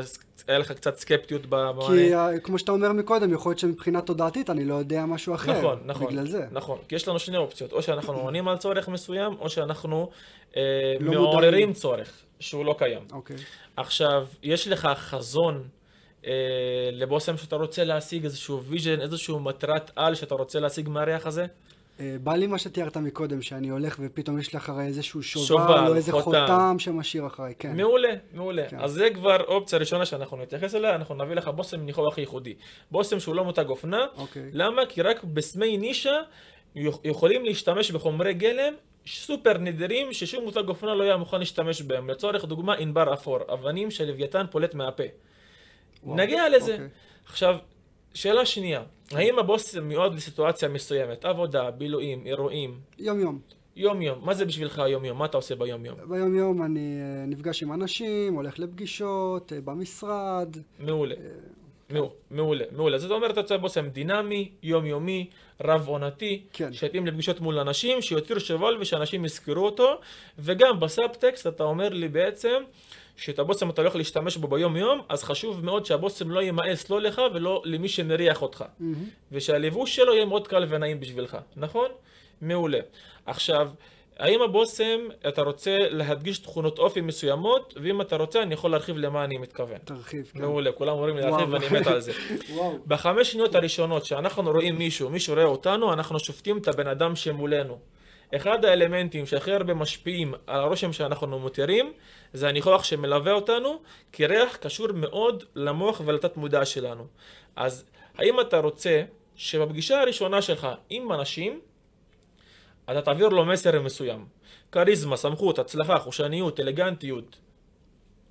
[0.48, 1.56] היה לך קצת סקפטיות ב...
[1.86, 5.58] כי אה, כמו שאתה אומר מקודם, יכול להיות שמבחינה תודעתית אני לא יודע משהו אחר.
[5.58, 6.06] נכון, נכון.
[6.06, 6.46] בגלל זה.
[6.52, 10.10] נכון, כי יש לנו שני אופציות, או שאנחנו עונים על צורך מסוים, או שאנחנו
[10.56, 10.62] אה,
[11.00, 11.72] לא מעוררים מודעים.
[11.72, 13.02] צורך שהוא לא קיים.
[13.12, 13.36] אוקיי.
[13.76, 15.68] עכשיו, יש לך חזון
[16.92, 21.46] לבושם שאתה רוצה להשיג, איזשהו vision, איזשהו מטרת על שאתה רוצה להשיג מהריח הזה?
[22.00, 25.86] אה, בא לי מה שתיארת מקודם, שאני הולך ופתאום יש לך הרי איזשהו שובל, שובל,
[25.88, 26.24] או איזה חותם.
[26.46, 27.76] חותם שמשאיר אחריי, כן.
[27.76, 28.68] מעולה, מעולה.
[28.68, 28.78] כן.
[28.80, 32.54] אז זה כבר אופציה ראשונה שאנחנו נתייחס אליה, אנחנו נביא לך בושם ניחוח ייחודי.
[32.90, 34.50] בושם שהוא לא מותג אופנה, אוקיי.
[34.52, 34.86] למה?
[34.86, 36.20] כי רק בסמי נישה
[36.76, 38.74] יכ- יכולים להשתמש בחומרי גלם
[39.06, 42.10] סופר נדירים ששום מותג אופנה לא היה מוכן להשתמש בהם.
[42.10, 45.02] לצורך דוגמה, ענבר אפור, אבנים שלוויתן פולט מהפה.
[46.02, 46.72] וואו, נגיע לזה.
[46.72, 46.88] אוקיי.
[47.26, 47.56] עכשיו,
[48.14, 53.38] שאלה שנייה, האם הבוס מיועד לסיטואציה מסוימת, עבודה, בילויים, אירועים, יום יום.
[53.76, 54.18] יום-יום.
[54.22, 55.18] מה זה בשבילך היום-יום?
[55.18, 55.96] מה אתה עושה ביום-יום?
[56.08, 60.56] ביום יום אני אה, נפגש עם אנשים, הולך לפגישות, אה, במשרד.
[60.78, 61.14] מעולה.
[61.90, 62.98] מעו- מעולה, מעולה.
[62.98, 65.26] זאת אומרת, אתה רוצה בושם דינמי, יומיומי,
[65.64, 66.72] רב-עונתי, כן.
[66.72, 70.00] שיתאים לפגישות מול אנשים, שיותיר שבל ושאנשים יזכרו אותו,
[70.38, 72.54] וגם בסאבטקסט אתה אומר לי בעצם,
[73.16, 77.22] שאת הבושם אתה הולך להשתמש בו ביום-יום, אז חשוב מאוד שהבושם לא יימאס לא לך
[77.34, 78.64] ולא למי שמריח אותך.
[78.80, 79.04] מהמם.
[79.32, 81.88] ושהלבוש שלו יהיה מאוד קל ונעים בשבילך, נכון?
[82.40, 82.78] מעולה.
[83.26, 83.70] עכשיו,
[84.18, 89.24] האם הבושם, אתה רוצה להדגיש תכונות אופי מסוימות, ואם אתה רוצה, אני יכול להרחיב למה
[89.24, 89.78] אני מתכוון.
[89.84, 90.40] תרחיב, כן.
[90.40, 91.48] מעולה, כולם אומרים לי להרחיב.
[91.52, 92.12] ואני מת על זה.
[92.54, 92.78] וואו.
[92.86, 97.78] בחמש שניות הראשונות שאנחנו רואים מישהו, מישהו רואה אותנו, אנחנו שופטים את הבן אדם שמולנו.
[98.36, 101.92] אחד האלמנטים שהכי הרבה משפיעים על הרושם שאנחנו מותירים,
[102.32, 107.06] זה הניחוח שמלווה אותנו, כי ריח קשור מאוד למוח ולתת מודע שלנו.
[107.56, 107.84] אז
[108.18, 109.02] האם אתה רוצה
[109.36, 111.60] שבפגישה הראשונה שלך עם אנשים,
[112.84, 114.26] אתה תעביר לו מסר מסוים.
[114.72, 117.36] כריזמה, סמכות, הצלחה, חושניות, אלגנטיות,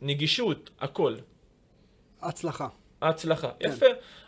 [0.01, 1.15] נגישות, הכל.
[2.21, 2.67] הצלחה.
[3.01, 3.49] ההצלחה.
[3.59, 3.69] כן.
[3.69, 3.85] יפה.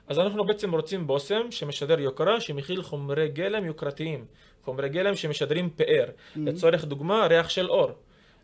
[0.07, 4.25] אז אנחנו בעצם רוצים בושם שמשדר יוקרה, שמכיל חומרי גלם יוקרתיים.
[4.65, 6.05] חומרי גלם שמשדרים פאר.
[6.35, 7.91] לצורך דוגמה, ריח של אור.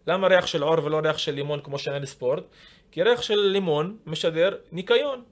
[0.07, 2.43] למה ריח של אור ולא ריח של לימון כמו שנהל ספורט?
[2.91, 5.23] כי ריח של לימון משדר ניקיון.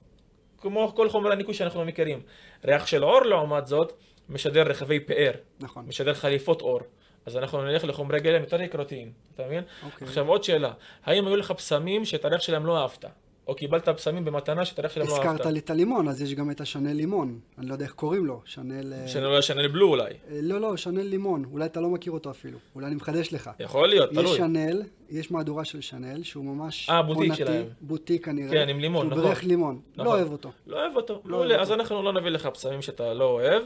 [0.60, 2.20] כמו כל חומרי הניקוי שאנחנו מכירים.
[2.64, 3.92] ריח של אור, לעומת זאת,
[4.28, 5.32] משדר רכבי פאר.
[5.60, 5.84] נכון.
[5.88, 6.80] משדר חליפות אור.
[7.26, 9.64] אז אנחנו נלך לחומרי גלם יותר יקרתיים, אתה מבין?
[9.84, 10.08] אוקיי.
[10.08, 10.72] עכשיו עוד שאלה,
[11.04, 13.04] האם היו לך בשמים שאת הריח שלהם לא אהבת?
[13.48, 15.26] או קיבלת בשמים במתנה שאת הריח שלהם לא אהבת?
[15.26, 17.38] הזכרת לי את הלימון, אז יש גם את השנל לימון.
[17.58, 18.40] אני לא יודע איך קוראים לו.
[18.44, 18.92] שנל...
[18.92, 20.04] אה, שנל שנל בלו אולי.
[20.04, 21.44] אה, לא, לא, שנל לימון.
[21.52, 22.58] אולי אתה לא מכיר אותו אפילו.
[22.74, 23.50] אולי אני מחדש לך.
[23.60, 24.36] יכול להיות, יש תלוי.
[24.36, 27.64] שנל, יש מהדורה של שנל, שהוא ממש אה, בוטיק עונתי, שלהם.
[27.80, 28.50] בוטיק כנראה.
[28.50, 29.22] כן, עם לימון, נכון.
[29.22, 29.80] בריח לימון.
[29.94, 30.06] נכון.
[30.06, 30.50] לא אוהב אותו.
[30.66, 31.22] לא אוהב אותו.
[31.24, 31.80] לא אוהב אז אותו.
[31.80, 33.62] אנחנו לא נביא לך בשמים שאתה לא אוהב.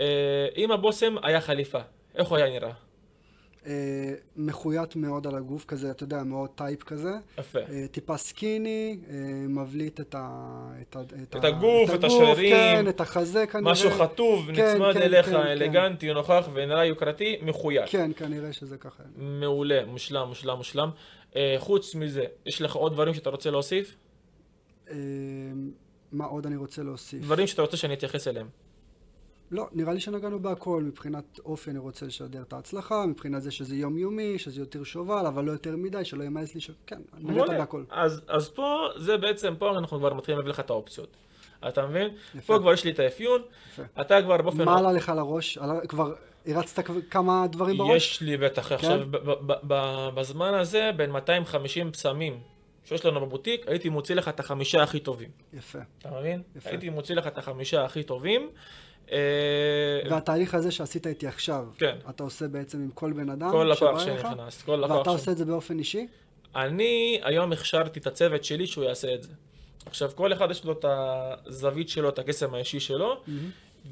[0.00, 1.80] אה, אם הבושם היה חליפה,
[2.14, 2.70] איך הוא היה נראה?
[3.66, 7.12] אה, מחויט מאוד על הגוף, כזה, אתה יודע, מאוד טייפ כזה.
[7.38, 7.58] יפה.
[7.58, 9.14] אה, טיפה skinny, אה,
[9.48, 10.68] מבליט את ה...
[10.82, 11.00] את, ה,
[11.38, 12.52] את הגוף, את השרירים.
[12.52, 13.72] כן, את החזה כנראה.
[13.72, 15.46] משהו חטוב, כן, נצמד כן, אליך, כן, כן.
[15.46, 17.86] אלגנטי, נוכח ונראה יוקרתי, מחויב.
[17.86, 19.02] כן, כנראה שזה ככה.
[19.16, 20.90] מעולה, מושלם, מושלם, מושלם.
[21.36, 23.96] אה, חוץ מזה, יש לך עוד דברים שאתה רוצה להוסיף?
[24.90, 24.96] אה,
[26.12, 27.22] מה עוד אני רוצה להוסיף?
[27.22, 28.48] דברים שאתה רוצה שאני אתייחס אליהם.
[29.50, 30.82] לא, נראה לי שנגענו בהכל.
[30.82, 35.44] מבחינת אופי אני רוצה לשדר את ההצלחה, מבחינת זה שזה יומיומי, שזה יותר שובל, אבל
[35.44, 36.70] לא יותר מדי, שלא ימאס לי ש...
[36.86, 37.48] כן, נגעת.
[37.48, 37.84] בהכל.
[37.90, 41.08] אז, אז פה, זה בעצם, פה אנחנו כבר מתחילים להביא לך את האופציות.
[41.68, 42.08] אתה מבין?
[42.34, 42.46] יפה.
[42.46, 43.40] פה כבר יש לי את האפיון,
[43.72, 43.82] יפה.
[44.00, 44.64] אתה כבר באופן...
[44.64, 45.58] מה עלה לך לראש?
[45.58, 46.14] עלה- כבר
[46.46, 47.96] הרצת כמה דברים בראש?
[47.96, 48.72] יש לי בטח.
[48.72, 52.40] עכשיו, ב- ב- ב- בזמן הזה, בין 250 בשמים
[52.84, 55.28] שיש לנו בבוטיק, הייתי מוציא לך את החמישה הכי טובים.
[55.52, 55.78] יפה.
[55.98, 56.42] אתה מבין?
[56.56, 56.70] יפה.
[56.70, 58.48] הייתי מוציא לך את החמישה הכי טובים.
[59.12, 59.18] אה,
[60.10, 61.96] והתהליך הזה שעשית איתי עכשיו, כן.
[62.10, 64.04] אתה עושה בעצם עם כל בן אדם כל לקוח?
[64.04, 66.06] שנכנס, כל לקוח ואתה ש- עושה את זה באופן אישי?
[66.56, 69.28] אני היום הכשרתי את הצוות שלי שהוא יעשה את זה.
[69.86, 73.16] עכשיו, כל אחד יש לו את הזווית שלו, את הקסם האישי שלו,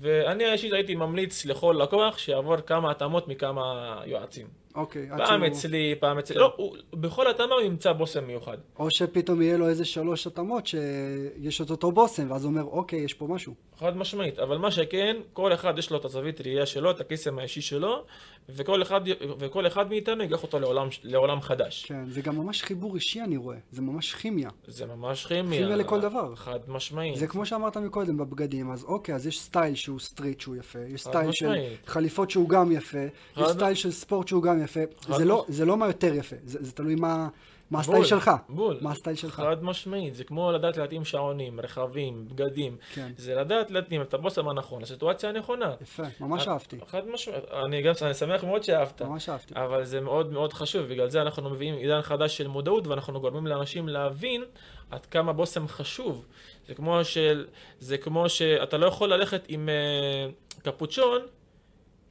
[0.00, 4.61] ואני אישית הייתי ממליץ לכל לקוח שיעבור כמה התאמות מכמה יועצים.
[4.74, 5.08] אוקיי.
[5.08, 8.56] פעם שהוא- אצלי, פעם אצלי, לא, הוא- בכל התאמה הוא ימצא בושם מיוחד.
[8.78, 12.98] או שפתאום יהיה לו איזה שלוש התאמות שיש את אותו בושם, ואז הוא אומר, אוקיי,
[13.00, 13.54] יש פה משהו.
[13.78, 17.38] חד משמעית, אבל מה שכן, כל אחד יש לו את הזווית ראייה שלו, את הקסם
[17.38, 18.04] האישי שלו,
[18.48, 19.00] וכל אחד,
[19.38, 21.84] וכל אחד מאיתנו ייקח אותו לעולם, לעולם חדש.
[21.88, 23.56] כן, זה גם ממש חיבור אישי, אני רואה.
[23.72, 24.50] זה ממש כימיה.
[24.66, 25.58] זה ממש כימיה.
[25.60, 26.34] כימיה לכל דבר.
[26.34, 27.16] חד משמעית.
[27.16, 31.02] זה כמו שאמרת מקודם בבגדים, אז אוקיי, אז יש style שהוא street שהוא יפה, יש
[31.02, 31.54] style של.
[31.86, 32.98] חליפות שהוא גם יפה,
[33.36, 34.61] יש style של ספורט שהוא גם יפה.
[35.00, 37.28] חד זה לא- זה לא מה יותר יפה, זה זה תלוי מה
[37.72, 38.30] מה ה style שלך.
[38.48, 38.78] בול.
[38.80, 39.34] מה ה style שלך.
[39.34, 42.76] חד משמעית, זה כמו לדעת להתאים שעונים, רכבים, בגדים.
[42.94, 43.12] כן.
[43.16, 45.74] זה לדעת להתאים את הבושם הנכון, לסיטואציה הנכונה.
[45.82, 46.76] יפה, ממש אה, אהבתי.
[46.86, 49.02] חד משמעית, אני גם אני שמח מאוד שאהבת.
[49.02, 49.54] ממש אהבתי.
[49.56, 53.46] אבל זה מאוד מאוד חשוב, בגלל זה אנחנו מביאים עידן חדש של מודעות ואנחנו גורמים
[53.46, 54.44] לאנשים להבין
[54.90, 56.24] עד כמה בושם חשוב.
[56.68, 57.46] זה כמו, של,
[57.78, 61.20] זה כמו שאתה לא יכול ללכת עם uh, קפוצ'ון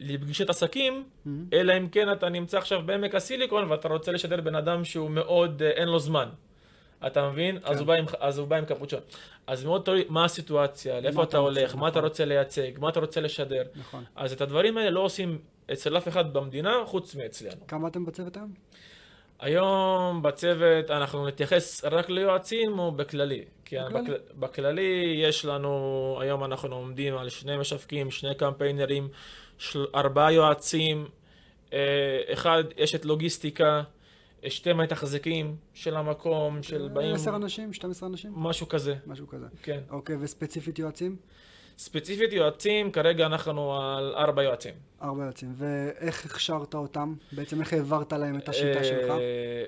[0.01, 1.03] לפגישת עסקים,
[1.53, 5.61] אלא אם כן אתה נמצא עכשיו בעמק הסיליקון ואתה רוצה לשדר בן אדם שהוא מאוד,
[5.61, 6.29] uh, אין לו זמן.
[7.07, 7.57] אתה מבין?
[7.63, 8.99] אז, הוא עם, אז הוא בא עם קפוצ'ון.
[9.47, 12.09] אז מאוד תלוי מה הסיטואציה, לאיפה אתה אתה הולך, מה אתה נכון.
[12.09, 13.63] רוצה לייצג, מה אתה רוצה לשדר.
[13.75, 14.03] נכון.
[14.15, 15.37] אז את הדברים האלה לא עושים
[15.73, 17.67] אצל אף אחד במדינה חוץ מאצלנו.
[17.67, 18.53] כמה אתם בצוות היום?
[19.39, 23.45] היום בצוות אנחנו נתייחס רק ליועצים או בכללי?
[23.65, 24.03] כי בכללי.
[24.03, 24.19] בכללי.
[24.35, 29.09] בכללי יש לנו, היום אנחנו עומדים על שני משווקים, שני קמפיינרים,
[29.61, 31.07] של, ארבעה יועצים,
[31.73, 31.79] אה,
[32.33, 33.83] אחד אשת לוגיסטיקה,
[34.47, 38.31] שתי מתחזקים של המקום, של באים, עשר אנשים, 12 אנשים?
[38.35, 39.45] משהו כזה, משהו כזה.
[39.63, 39.79] כן.
[39.89, 41.15] אוקיי, וספציפית יועצים?
[41.77, 44.73] ספציפית יועצים, כרגע אנחנו על ארבע יועצים.
[45.01, 45.53] ארבע יועצים.
[45.57, 47.13] ואיך הכשרת אותם?
[47.31, 49.13] בעצם איך העברת להם את השיטה אה, שלך?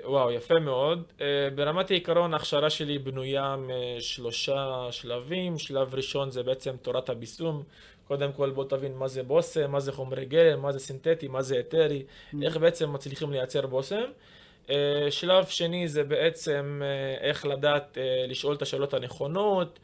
[0.04, 1.02] וואו, יפה מאוד.
[1.20, 5.58] אה, ברמת העיקרון, ההכשרה שלי בנויה משלושה שלבים.
[5.58, 7.62] שלב ראשון זה בעצם תורת הביסום.
[8.08, 11.42] קודם כל בוא תבין מה זה בושם, מה זה חומרי גלם, מה זה סינתטי, מה
[11.42, 12.02] זה אתרי,
[12.42, 14.04] איך בעצם מצליחים לייצר בושם.
[14.70, 19.78] אה, שלב שני זה בעצם אה, איך לדעת אה, לשאול את השאלות הנכונות,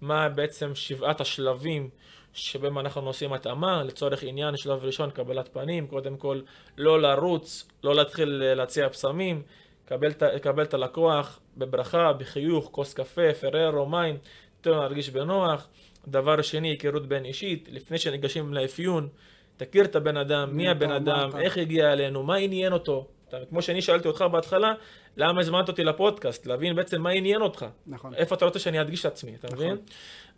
[0.00, 1.90] מה בעצם שבעת השלבים
[2.32, 6.40] שבהם אנחנו עושים התאמה, לצורך עניין שלב ראשון קבלת פנים, קודם כל
[6.76, 9.42] לא לרוץ, לא להתחיל להציע פסמים,
[9.84, 10.12] קבל,
[10.42, 14.18] קבל את הלקוח בברכה, בחיוך, כוס קפה, פררו, מים,
[14.60, 15.68] תן לו להרגיש בנוח.
[16.08, 19.08] דבר שני, היכרות בין אישית, לפני שניגשים לאפיון,
[19.56, 23.06] תכיר את הבן אדם, מי הבן אדם, איך הגיע אלינו, מה עניין אותו.
[23.48, 24.74] כמו שאני שאלתי אותך בהתחלה,
[25.16, 27.66] למה הזמנת אותי לפודקאסט, להבין בעצם מה עניין אותך.
[27.86, 28.14] נכון.
[28.14, 29.58] איפה אתה רוצה שאני אדגיש את עצמי, אתה נכון.
[29.58, 29.76] מבין?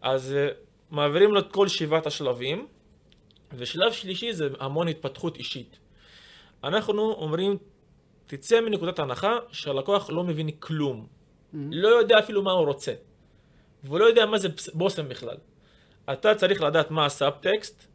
[0.02, 0.54] אז uh,
[0.90, 2.66] מעבירים לו את כל שבעת השלבים,
[3.52, 5.78] ושלב שלישי זה המון התפתחות אישית.
[6.64, 7.56] אנחנו אומרים,
[8.26, 11.06] תצא מנקודת הנחה שהלקוח לא מבין כלום.
[11.06, 11.56] Mm-hmm.
[11.70, 12.92] לא יודע אפילו מה הוא רוצה.
[13.84, 15.36] והוא לא יודע מה זה בושם בכלל.
[16.12, 17.86] אתה צריך לדעת מה הסאבטקסט,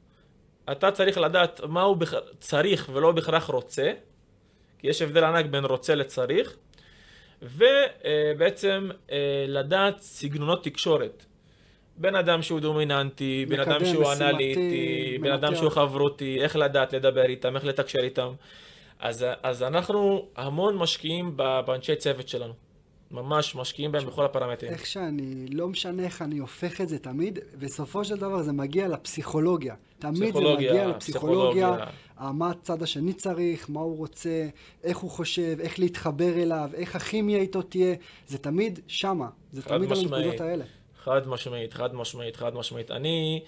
[0.71, 2.13] אתה צריך לדעת מה הוא בכ...
[2.39, 3.91] צריך ולא בהכרח רוצה,
[4.79, 6.55] כי יש הבדל ענק בין רוצה לצריך,
[7.41, 11.25] ובעצם אה, לדעת סגנונות תקשורת.
[11.97, 15.55] בן אדם שהוא דומיננטי, בן אדם שהוא משימתי, אנליטי, בן אדם.
[15.55, 18.33] שהוא חברותי, איך לדעת לדבר איתם, איך לתקשר איתם.
[18.99, 22.53] אז, אז אנחנו המון משקיעים באנשי צוות שלנו.
[23.13, 24.71] ממש משקיעים בהם בכל הפרמטרים.
[24.71, 28.87] איך שאני, לא משנה איך אני הופך את זה תמיד, בסופו של דבר זה מגיע
[28.87, 29.75] לפסיכולוגיה.
[29.99, 31.75] תמיד זה מגיע לפסיכולוגיה, פסיכולוגיה.
[32.21, 34.47] אה, מה הצד השני צריך, מה הוא רוצה,
[34.83, 37.95] איך הוא חושב, איך להתחבר אליו, איך הכימיה איתו תהיה,
[38.27, 39.97] זה תמיד שמה, זה תמיד על.
[39.97, 40.65] הנקודות האלה.
[41.03, 42.91] חד משמעית, חד משמעית, חד משמעית.
[42.91, 43.41] אני,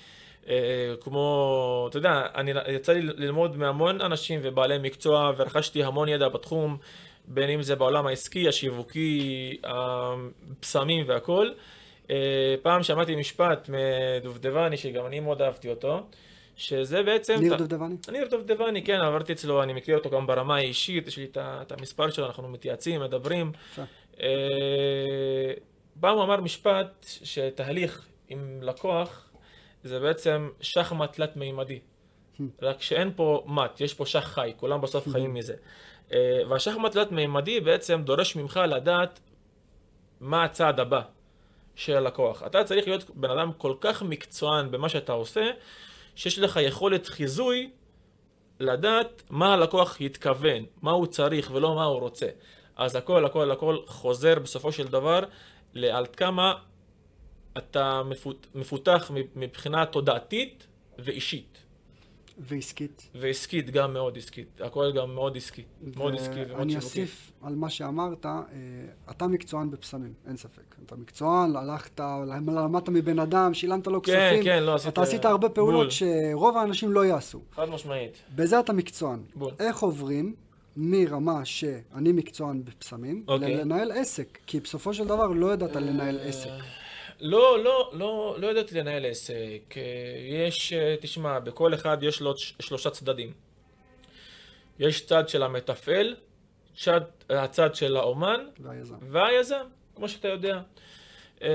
[0.47, 6.30] אה, כמו, אתה יודע, אני, יצא לי ללמוד מהמון אנשים ובעלי מקצוע ורכשתי המון ידע
[6.30, 6.78] בתחום,
[7.27, 11.49] בין אם זה בעולם העסקי, השיווקי, הבשמים והכל.
[12.09, 16.07] אה, פעם שמעתי משפט מדובדבני, שגם אני מאוד אהבתי אותו,
[16.55, 17.35] שזה בעצם...
[17.39, 17.95] ניר דובדבני?
[18.11, 22.09] ניר דובדבני, כן, עברתי אצלו, אני מכיר אותו גם ברמה האישית, יש לי את המספר
[22.09, 23.51] שלו, אנחנו מתייעצים, מדברים.
[24.21, 25.53] אה,
[25.99, 29.29] פעם הוא אמר משפט שתהליך עם לקוח
[29.83, 31.79] זה בעצם שחמט תלת-מימדי.
[32.61, 35.53] רק שאין פה מט, יש פה שח חי, כולם בסוף חיים מזה.
[36.13, 39.19] אה, והשחמט תלת-מימדי בעצם דורש ממך לדעת
[40.19, 41.01] מה הצעד הבא
[41.75, 42.43] של הלקוח.
[42.43, 45.51] אתה צריך להיות בן אדם כל כך מקצוען במה שאתה עושה,
[46.15, 47.69] שיש לך יכולת חיזוי
[48.59, 52.27] לדעת מה הלקוח התכוון, מה הוא צריך ולא מה הוא רוצה.
[52.75, 55.19] אז הכל, הכל, הכל חוזר בסופו של דבר
[55.73, 56.53] לעד כמה
[57.57, 60.67] אתה מפות, מפותח מבחינה תודעתית
[60.99, 61.64] ואישית.
[62.37, 63.09] ועסקית.
[63.15, 64.61] ועסקית, גם מאוד עסקית.
[64.61, 65.63] הכל גם מאוד עסקי.
[65.95, 66.75] מאוד עסקי ומאוד שיווקי.
[66.75, 68.41] אוסיף על מה שאמרת, אה,
[69.11, 70.75] אתה מקצוען בפסמים, אין ספק.
[70.85, 74.43] אתה מקצוען, הלכת, למדת מבן אדם, שילמת לו כן, כספים.
[74.43, 74.93] כן, לא עשית...
[74.93, 75.89] אתה עשית הרבה פעולות בול.
[75.89, 77.41] שרוב האנשים לא יעשו.
[77.55, 78.17] חד משמעית.
[78.35, 79.19] בזה אתה מקצוען.
[79.35, 79.51] בול.
[79.59, 80.35] איך עוברים
[80.77, 83.55] מרמה שאני מקצוען בפסמים, אוקיי.
[83.55, 84.37] לנהל עסק?
[84.47, 86.49] כי בסופו של דבר לא ידעת לנהל עסק.
[87.21, 89.34] לא, לא, לא, לא ידעתי לנהל עסק.
[89.78, 89.82] אה,
[90.47, 93.34] יש, אה, תשמע, בכל אחד יש לו שלושה צדדים.
[94.80, 96.15] יש צד של המתפעל,
[96.78, 98.95] צד, הצד של האומן והיזם.
[99.10, 100.62] והיזם, כמו שאתה יודע.
[101.41, 101.49] אה,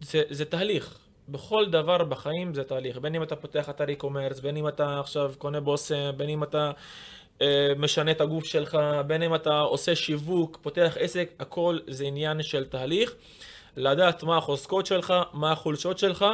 [0.00, 0.98] זה, זה תהליך.
[1.28, 2.98] בכל דבר בחיים זה תהליך.
[2.98, 6.70] בין אם אתה פותח אתר e-commerce, בין אם אתה עכשיו קונה בושם, בין אם אתה
[7.42, 12.42] אה, משנה את הגוף שלך, בין אם אתה עושה שיווק, פותח עסק, הכל זה עניין
[12.42, 13.14] של תהליך.
[13.76, 16.24] לדעת מה החוזקות שלך, מה החולשות שלך,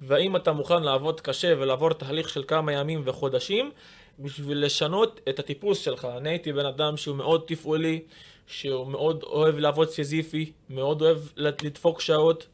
[0.00, 3.70] והאם אתה מוכן לעבוד קשה ולעבור תהליך של כמה ימים וחודשים
[4.18, 6.08] בשביל לשנות את הטיפוס שלך.
[6.16, 8.02] אני הייתי בן אדם שהוא מאוד תפעולי,
[8.46, 12.46] שהוא מאוד אוהב לעבוד סיזיפי, מאוד אוהב לדפוק שעות.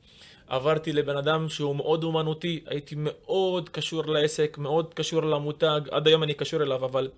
[0.49, 6.23] עברתי לבן אדם שהוא מאוד אומנותי, הייתי מאוד קשור לעסק, מאוד קשור למותג, עד היום
[6.23, 7.09] אני קשור אליו, אבל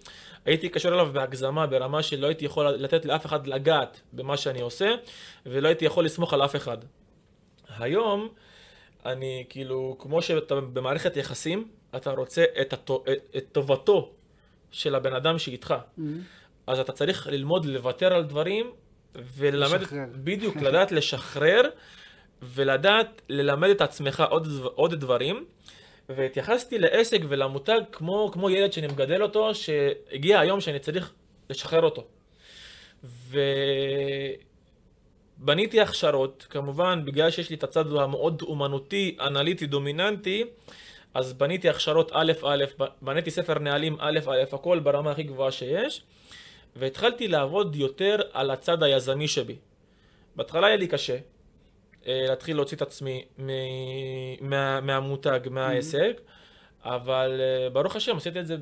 [0.45, 4.95] הייתי קשור אליו בהגזמה, ברמה שלא הייתי יכול לתת לאף אחד לגעת במה שאני עושה,
[5.47, 6.79] ולא הייתי יכול לסמוך על אף אחד.
[7.83, 8.29] היום,
[9.07, 14.13] אני כאילו, כמו שאתה במערכת יחסים, אתה רוצה את, הטו, את, את טובתו
[14.71, 15.75] של הבן אדם שאיתך.
[15.75, 16.03] Mm-hmm.
[16.67, 18.71] אז אתה צריך ללמוד לוותר על דברים
[19.15, 20.05] וללמד, לשחרר.
[20.15, 21.63] בדיוק, לדעת לשחרר
[22.43, 25.45] ולדעת ללמד את עצמך עוד, עוד דברים.
[26.17, 31.13] והתייחסתי לעסק ולמותג כמו, כמו ילד שאני מגדל אותו, שהגיע היום שאני צריך
[31.51, 32.07] לשחרר אותו.
[35.43, 40.45] בניתי הכשרות, כמובן בגלל שיש לי את הצד המאוד אומנותי, אנליטי, דומיננטי,
[41.15, 42.65] אז בניתי הכשרות א' א',
[43.03, 46.03] בניתי ספר נהלים א' א', הכל ברמה הכי גבוהה שיש,
[46.77, 49.57] והתחלתי לעבוד יותר על הצד היזמי שבי.
[50.37, 51.17] בהתחלה היה לי קשה
[52.07, 53.25] אה, להתחיל להוציא את עצמי
[54.41, 56.17] מה, מהמותג, מהעסק.
[56.17, 56.40] Mm-hmm.
[56.85, 58.57] אבל uh, ברוך השם, עשיתי את זה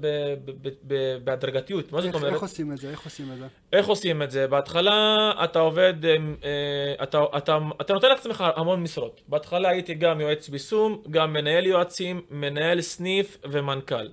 [1.24, 1.92] בהדרגתיות.
[1.92, 2.32] מה זאת אומרת?
[2.32, 2.90] איך עושים את זה?
[2.90, 3.46] איך עושים את זה?
[3.72, 4.46] איך עושים את זה?
[4.46, 9.20] בהתחלה אתה עובד, uh, אתה, אתה, אתה נותן לעצמך המון משרות.
[9.28, 14.08] בהתחלה הייתי גם יועץ בישום, גם מנהל יועצים, מנהל סניף ומנכ"ל.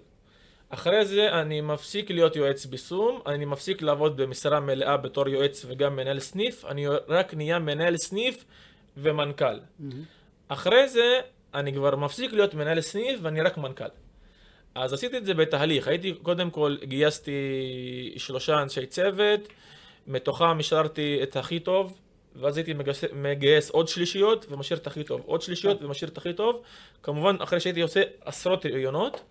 [0.69, 5.95] אחרי זה אני מפסיק להיות יועץ בישום, אני מפסיק לעבוד במשרה מלאה בתור יועץ וגם
[5.95, 8.45] מנהל סניף, אני רק נהיה מנהל סניף
[8.97, 9.59] ומנכ"ל.
[9.59, 9.83] Mm-hmm.
[10.47, 11.19] אחרי זה
[11.55, 13.85] אני כבר מפסיק להיות מנהל סניף ואני רק מנכ"ל.
[14.75, 17.31] אז עשיתי את זה בתהליך, הייתי, קודם כל גייסתי
[18.17, 19.39] שלושה אנשי צוות,
[20.07, 21.97] מתוכם השארתי את הכי טוב,
[22.35, 26.33] ואז הייתי מגייס, מגייס עוד שלישיות ומשאיר את הכי טוב, עוד שלישיות ומשאיר את הכי
[26.33, 26.61] טוב.
[27.03, 29.21] כמובן, אחרי שהייתי עושה עשרות ראיונות,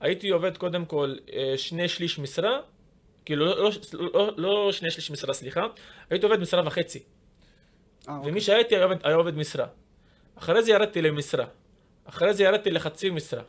[0.00, 2.60] הייתי עובד קודם כל אה, שני שליש משרה,
[3.24, 5.66] כאילו לא, לא, לא, לא שני שליש משרה, סליחה,
[6.10, 7.02] הייתי עובד משרה וחצי.
[8.08, 8.40] אה, ומי אוקיי.
[8.40, 9.66] שהייתי היה עובד, היה עובד משרה.
[10.34, 11.44] אחרי זה ירדתי למשרה.
[12.04, 13.42] אחרי זה ירדתי לחצי משרה.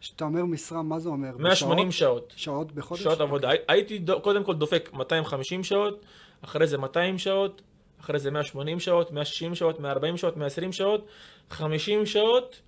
[0.00, 1.36] כשאתה אומר משרה, מה זה אומר?
[1.38, 1.90] 180 בשעות?
[1.90, 2.32] שעות.
[2.36, 3.02] שעות בחודש?
[3.02, 3.52] שעות עבודה.
[3.52, 3.56] Okay.
[3.68, 6.04] הייתי קודם כל דופק 250 שעות,
[6.42, 7.62] אחרי זה 200 שעות,
[8.00, 11.06] אחרי זה 180 שעות, 160 שעות, 140 שעות, 120 שעות,
[11.50, 12.60] 50 שעות,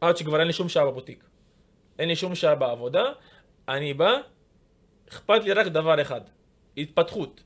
[0.00, 1.24] עד שכבר אין לי שום שעה בבוטיק.
[1.98, 3.04] אין לי שום שעה בעבודה.
[3.68, 4.12] אני בא,
[5.08, 6.20] אכפת לי רק דבר אחד,
[6.76, 7.42] התפתחות.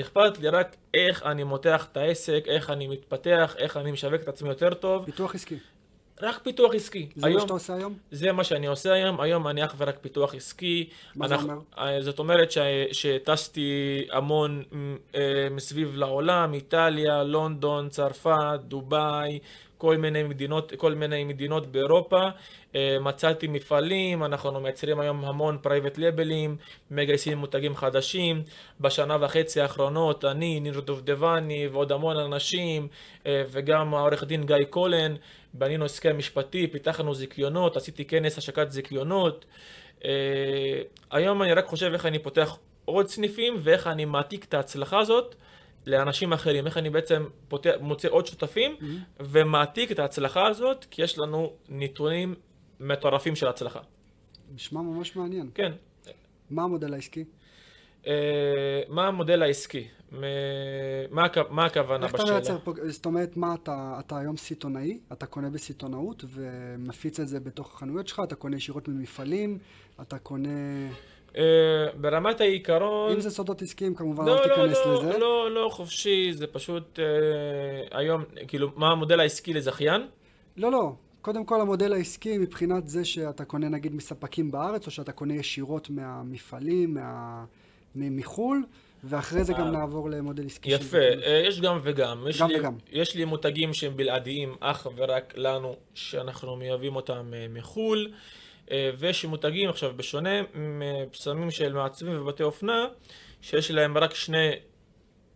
[0.00, 4.28] אכפת לי רק איך אני מותח את העסק, איך אני מתפתח, איך אני משווק את
[4.28, 5.04] עצמי יותר טוב.
[5.04, 5.58] פיתוח עסקי.
[6.22, 7.08] רק פיתוח עסקי.
[7.16, 7.94] זה היום, מה שאתה עושה היום?
[8.10, 9.20] זה מה שאני עושה היום.
[9.20, 10.88] היום אני אך ורק פיתוח עסקי.
[11.16, 11.62] מה אנחנו, זה אומר?
[11.78, 12.58] אה, זאת אומרת ש,
[12.92, 14.62] שטסתי המון
[15.14, 19.38] אה, מסביב לעולם, איטליה, לונדון, צרפת, דובאי,
[19.78, 22.28] כל מיני מדינות, כל מיני מדינות באירופה.
[22.74, 26.56] אה, מצאתי מפעלים, אנחנו מייצרים היום המון private labelים,
[26.90, 28.42] מגייסים מותגים חדשים.
[28.80, 32.88] בשנה וחצי האחרונות אני, ניר דובדבני ועוד המון אנשים,
[33.26, 35.14] אה, וגם העורך דין גיא קולן,
[35.58, 39.44] בנינו הסכם משפטי, פיתחנו זיכיונות, עשיתי כנס השקת זיכיונות.
[40.04, 40.10] אה,
[41.10, 45.34] היום אני רק חושב איך אני פותח עוד סניפים ואיך אני מעתיק את ההצלחה הזאת
[45.86, 48.84] לאנשים אחרים, איך אני בעצם פותח, מוצא עוד שותפים mm-hmm.
[49.20, 52.34] ומעתיק את ההצלחה הזאת, כי יש לנו נתונים
[52.80, 53.80] מטורפים של הצלחה.
[54.54, 55.50] נשמע ממש מעניין.
[55.54, 55.72] כן.
[56.50, 57.24] מה המודל העסקי?
[58.04, 58.08] Uh,
[58.88, 59.88] מה המודל העסקי?
[60.12, 62.38] מה, מה הכוונה בשאלה?
[62.38, 67.28] איך אתה מייצר זאת אומרת, מה אתה, אתה היום סיטונאי, אתה קונה בסיטונאות ומפיץ את
[67.28, 69.58] זה בתוך החנויות שלך, אתה קונה ישירות ממפעלים,
[70.00, 70.48] אתה קונה...
[71.32, 71.38] Uh,
[72.00, 73.12] ברמת העיקרון...
[73.12, 75.18] אם זה סודות עסקיים כמובן, לא, אל לא, תיכנס לא, לזה.
[75.18, 80.06] לא, לא, לא חופשי, זה פשוט uh, היום, כאילו, מה המודל העסקי לזכיין?
[80.56, 80.92] לא, לא.
[81.22, 85.90] קודם כל המודל העסקי מבחינת זה שאתה קונה נגיד מספקים בארץ, או שאתה קונה ישירות
[85.90, 87.44] מהמפעלים, מה...
[87.94, 88.62] מחו"ל,
[89.08, 90.70] ואחרי זה גם אה, נעבור למודל עסקי.
[90.70, 92.26] יפה, אה, יש גם וגם.
[92.28, 92.74] יש גם לי, וגם.
[92.92, 98.12] יש לי מותגים שהם בלעדיים אך ורק לנו, שאנחנו מייבאים אותם אה, מחו"ל,
[98.98, 102.86] ויש מותגים, עכשיו, בשונה מבשמים של מעצבים ובתי אופנה,
[103.42, 104.50] שיש להם רק שני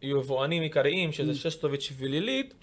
[0.03, 1.35] יבואנים עיקריים, שזה mm.
[1.35, 2.55] שסטוביץ' ולילית,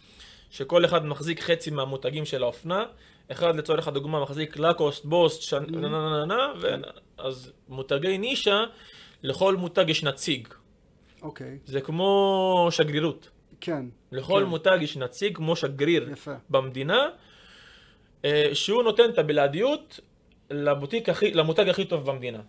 [0.49, 2.85] שכל אחד מחזיק חצי מהמותגים של האופנה.
[3.31, 5.53] אחד לצורך הדוגמה מחזיק לקוסט, בוסט, ש...
[5.53, 5.57] mm.
[5.71, 8.63] נה נה נה נה, אז מותגי נישה,
[9.23, 10.47] לכל מותג יש נציג.
[11.21, 11.58] אוקיי.
[11.65, 13.30] זה כמו שגרירות.
[13.62, 13.86] כן.
[14.12, 14.49] לכל כן.
[14.49, 16.34] מותג יש נציג כמו שגריר יפה.
[16.49, 17.10] במדינה,
[18.25, 19.99] אה, שהוא נותן את הבלעדיות
[20.49, 22.39] לבוטיק הכי, למותג הכי טוב במדינה.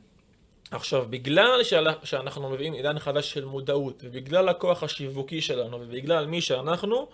[0.70, 1.60] עכשיו, בגלל
[2.02, 7.08] שאנחנו מביאים עידן חדש של מודעות, ובגלל הכוח השיווקי שלנו, ובגלל מי שאנחנו,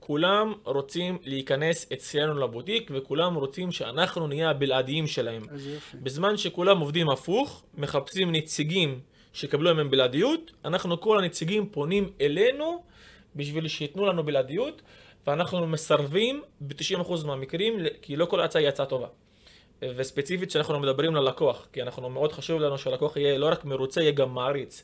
[0.00, 5.42] כולם רוצים להיכנס אצלנו לבוטיק, וכולם רוצים שאנחנו נהיה הבלעדיים שלהם.
[5.94, 9.00] בזמן שכולם עובדים הפוך, מחפשים נציגים
[9.34, 12.82] שיקבלו מהם בלעדיות, אנחנו כל הנציגים פונים אלינו
[13.36, 14.82] בשביל שייתנו לנו בלעדיות,
[15.26, 19.06] ואנחנו מסרבים ב-90% מהמקרים, כי לא כל הצעה היא הצעה טובה.
[19.82, 24.12] וספציפית כשאנחנו מדברים ללקוח, כי אנחנו מאוד חשוב לנו שהלקוח יהיה לא רק מרוצה, יהיה
[24.12, 24.82] גם מעריץ.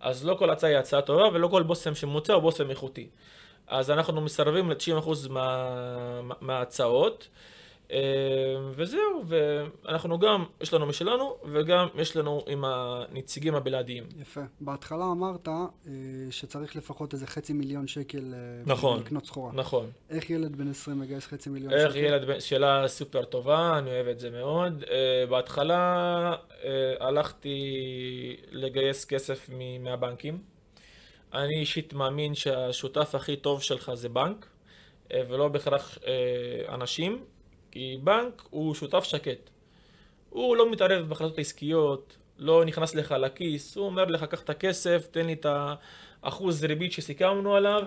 [0.00, 3.08] אז לא כל הצעה היא הצעה טובה, ולא כל בושם שמוצע הוא בושם איכותי.
[3.66, 7.28] אז אנחנו מסרבים ל-90% מה, מההצעות.
[7.28, 7.51] אה,
[8.76, 14.04] וזהו, ואנחנו גם, יש לנו משלנו, וגם יש לנו עם הנציגים הבלעדיים.
[14.20, 14.40] יפה.
[14.60, 15.92] בהתחלה אמרת אה,
[16.30, 19.52] שצריך לפחות איזה חצי מיליון שקל אה, נכון, לקנות סחורה.
[19.54, 19.90] נכון.
[20.10, 21.98] איך ילד בן 20 מגייס חצי מיליון איך שקל?
[21.98, 22.40] איך ילד בן...
[22.40, 24.84] שאלה סופר טובה, אני אוהב את זה מאוד.
[25.28, 26.34] בהתחלה
[27.00, 27.56] הלכתי
[28.50, 30.52] לגייס כסף מהבנקים.
[31.34, 34.46] אני אישית מאמין שהשותף הכי טוב שלך זה בנק,
[35.12, 37.24] אה, ולא בהכרח אה, אנשים,
[37.72, 39.50] כי בנק הוא שותף שקט.
[40.30, 45.06] הוא לא מתערב בהחלטות עסקיות, לא נכנס לך לכיס, הוא אומר לך, קח את הכסף,
[45.10, 45.46] תן לי את
[46.22, 47.82] האחוז ריבית שסיכמנו עליו,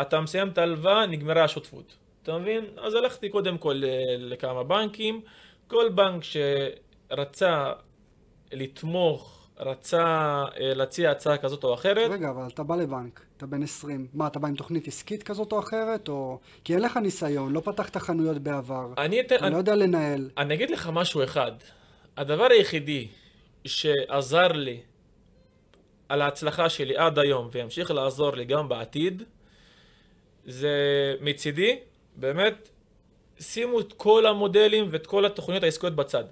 [0.00, 1.94] אתה מסיים את ההלוואה, נגמרה השותפות.
[2.22, 2.64] אתה מבין?
[2.76, 3.82] אז הלכתי קודם כל
[4.18, 5.20] לכמה בנקים,
[5.66, 7.72] כל בנק שרצה
[8.52, 10.04] לתמוך, רצה
[10.60, 12.10] אה, להציע הצעה כזאת או אחרת.
[12.10, 15.52] רגע, אבל אתה בא לבנק, אתה בן 20, מה, אתה בא עם תוכנית עסקית כזאת
[15.52, 16.38] או אחרת, או...
[16.64, 20.30] כי אין לך ניסיון, לא פתחת חנויות בעבר, אני אתה אני, לא יודע לנהל.
[20.38, 21.52] אני אגיד לך משהו אחד,
[22.16, 23.08] הדבר היחידי
[23.64, 24.80] שעזר לי
[26.08, 29.22] על ההצלחה שלי עד היום וימשיך לעזור לי גם בעתיד,
[30.46, 30.70] זה
[31.20, 31.78] מצידי,
[32.16, 32.68] באמת,
[33.40, 36.24] שימו את כל המודלים ואת כל התוכניות העסקיות בצד.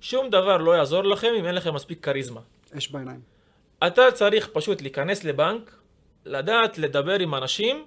[0.00, 2.40] שום דבר לא יעזור לכם אם אין לכם מספיק כריזמה.
[2.76, 3.20] אש בעיניים.
[3.86, 5.76] אתה צריך פשוט להיכנס לבנק,
[6.24, 7.84] לדעת לדבר עם אנשים,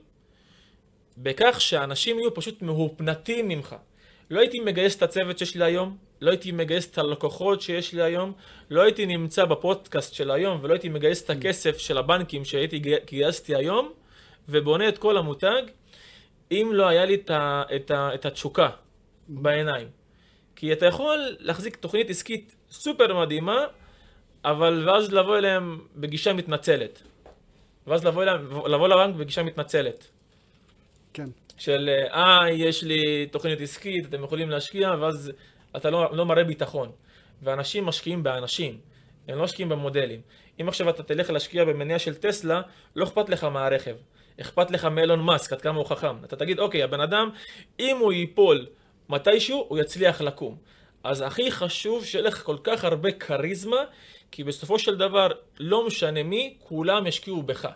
[1.17, 3.75] בכך שאנשים יהיו פשוט מהופנטים ממך.
[4.29, 8.01] לא הייתי מגייס את הצוות שיש לי היום, לא הייתי מגייס את הלקוחות שיש לי
[8.01, 8.33] היום,
[8.69, 13.55] לא הייתי נמצא בפודקאסט של היום, ולא הייתי מגייס את הכסף של הבנקים שהייתי גייסתי
[13.55, 13.91] היום,
[14.49, 15.61] ובונה את כל המותג,
[16.51, 18.69] אם לא היה לי את, ה, את, ה, את התשוקה
[19.27, 19.87] בעיניים.
[20.55, 23.65] כי אתה יכול להחזיק תוכנית עסקית סופר מדהימה,
[24.45, 27.01] אבל ואז לבוא אליהם בגישה מתנצלת.
[27.87, 30.07] ואז לבוא, אליהם, לבוא לבנק בגישה מתנצלת.
[31.13, 31.29] כן.
[31.57, 35.31] של, אה, יש לי תוכנית עסקית, אתם יכולים להשקיע, ואז
[35.75, 36.91] אתה לא, לא מראה ביטחון.
[37.41, 38.77] ואנשים משקיעים באנשים,
[39.27, 40.21] הם לא משקיעים במודלים.
[40.61, 42.61] אם עכשיו אתה תלך להשקיע במניע של טסלה,
[42.95, 43.95] לא אכפת לך מהרכב.
[44.41, 46.23] אכפת לך מאלון מאסק, עד כמה הוא חכם.
[46.23, 47.29] אתה תגיד, אוקיי, הבן אדם,
[47.79, 48.65] אם הוא ייפול
[49.09, 50.57] מתישהו, הוא יצליח לקום.
[51.03, 53.83] אז הכי חשוב שיהיה לך כל כך הרבה כריזמה,
[54.31, 55.27] כי בסופו של דבר,
[55.59, 57.67] לא משנה מי, כולם ישקיעו בך.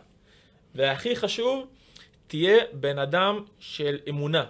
[0.75, 1.67] והכי חשוב,
[2.27, 4.45] תהיה בן אדם של אמונה.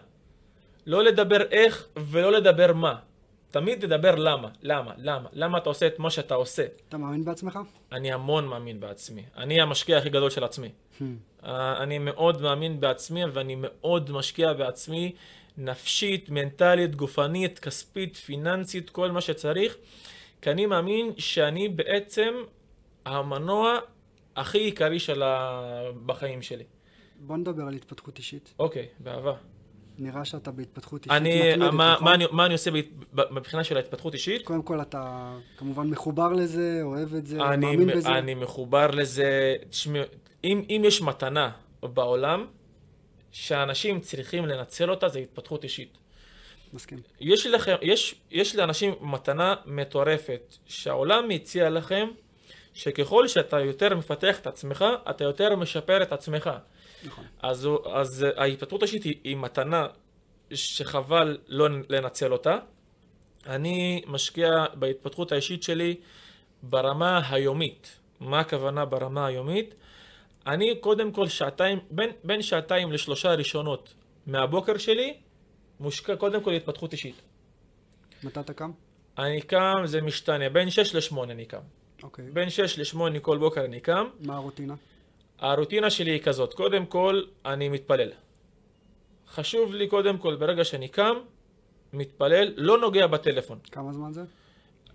[0.85, 2.95] לא לדבר איך ולא לדבר מה.
[3.51, 6.65] תמיד תדבר למה, למה, למה, למה אתה עושה את מה שאתה עושה.
[6.89, 7.59] אתה מאמין בעצמך?
[7.91, 9.23] אני המון מאמין בעצמי.
[9.37, 10.69] אני המשקיע הכי גדול של עצמי.
[10.99, 11.03] Hmm.
[11.79, 15.15] אני מאוד מאמין בעצמי ואני מאוד משקיע בעצמי
[15.57, 19.77] נפשית, מנטלית, גופנית, כספית, פיננסית, כל מה שצריך.
[20.43, 22.33] כי אני מאמין שאני בעצם
[23.05, 23.77] המנוע
[24.35, 25.61] הכי עיקרי של ה...
[26.05, 26.63] בחיים שלי.
[27.19, 28.53] בוא נדבר על התפתחות אישית.
[28.59, 29.33] אוקיי, באהבה.
[29.97, 32.05] נראה שאתה בהתפתחות אישית אני, מתמדת, מה, נכון?
[32.05, 32.71] מה, אני, מה אני עושה
[33.31, 34.45] מבחינה של ההתפתחות אישית?
[34.45, 38.09] קודם כל אתה כמובן מחובר לזה, אוהב את זה, אני, מאמין בזה.
[38.09, 39.55] אני מחובר לזה.
[39.69, 39.99] תשמע,
[40.43, 42.45] אם, אם יש מתנה בעולם
[43.31, 45.97] שאנשים צריכים לנצל אותה, זה התפתחות אישית.
[46.73, 46.99] מסכים.
[47.19, 52.07] יש, לכם, יש, יש לאנשים מתנה מטורפת שהעולם מציע לכם,
[52.73, 56.49] שככל שאתה יותר מפתח את עצמך, אתה יותר משפר את עצמך.
[57.03, 57.25] נכון.
[57.41, 59.87] אז, אז ההתפתחות האישית היא, היא מתנה
[60.53, 62.57] שחבל לא לנצל אותה.
[63.47, 65.95] אני משקיע בהתפתחות האישית שלי
[66.63, 67.99] ברמה היומית.
[68.19, 69.75] מה הכוונה ברמה היומית?
[70.47, 73.93] אני קודם כל שעתיים, בין, בין שעתיים לשלושה ראשונות
[74.27, 75.13] מהבוקר שלי,
[75.83, 77.15] מושקע קודם כל התפתחות אישית.
[78.23, 78.71] מתי אתה קם?
[79.17, 81.61] אני קם, זה משתנה, בין 6 ל-8 אני קם.
[82.03, 82.25] אוקיי.
[82.33, 84.07] בין 6 ל-8 כל בוקר אני קם.
[84.19, 84.75] מה הרוטינה?
[85.39, 88.11] הרוטינה שלי היא כזאת, קודם כל אני מתפלל.
[89.27, 91.15] חשוב לי קודם כל ברגע שאני קם,
[91.93, 93.59] מתפלל, לא נוגע בטלפון.
[93.71, 94.21] כמה זמן זה?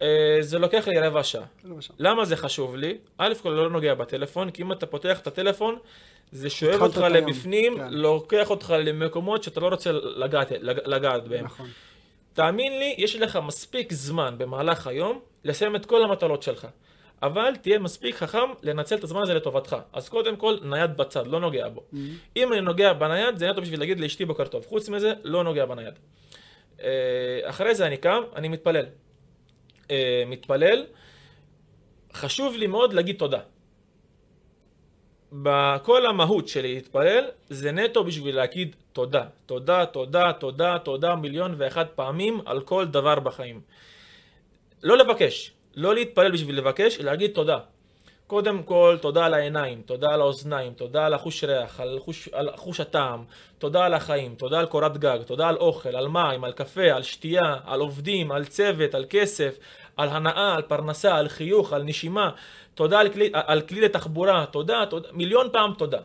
[0.03, 1.45] אה, זה לוקח לי רבע שעה.
[1.99, 2.99] למה זה חשוב לי?
[3.19, 5.79] א' כל לא נוגע בטלפון, כי אם אתה פותח את הטלפון,
[6.33, 6.97] זה שואב אותך
[7.29, 7.89] לבפנים, כן.
[7.91, 11.45] לוקח אותך למקומות שאתה לא רוצה לגעת, לג- לגעת בהם.
[11.45, 11.69] נכון.
[12.33, 16.67] תאמין לי, יש לך מספיק זמן במהלך היום לסיים את כל המטלות שלך.
[17.23, 19.77] אבל תהיה מספיק חכם לנצל את הזמן הזה לטובתך.
[19.93, 21.83] אז קודם כל, נייד בצד, לא נוגע בו.
[22.37, 24.67] אם אני נוגע בנייד, זה נטו בשביל להגיד לאשתי בוקר טוב.
[24.67, 25.95] חוץ מזה, לא נוגע בנייד.
[26.83, 26.89] אה,
[27.45, 28.87] אחרי זה אני קם, אני מתפלל.
[29.91, 30.87] אה, מתפלל.
[32.13, 33.41] חשוב לי מאוד להגיד תודה.
[35.33, 39.25] בכל המהות שלי להתפלל, זה נטו בשביל להגיד תודה.
[39.47, 43.61] תודה, תודה, תודה, תודה מיליון ואחת פעמים על כל דבר בחיים.
[44.83, 47.59] לא לבקש, לא להתפלל בשביל לבקש, להגיד תודה.
[48.29, 52.51] קודם כל, תודה על העיניים, תודה על האוזניים, תודה על החוש ריח, על חוש, על
[52.57, 53.25] חוש הטעם,
[53.59, 57.03] תודה על החיים, תודה על קורת גג, תודה על אוכל, על מים, על קפה, על
[57.03, 59.59] שתייה, על עובדים, על צוות, על כסף,
[59.97, 62.31] על הנאה, על פרנסה, על חיוך, על נשימה,
[62.75, 66.01] תודה על כלי, על כלי לתחבורה, תודה, תודה, מיליון פעם תודה.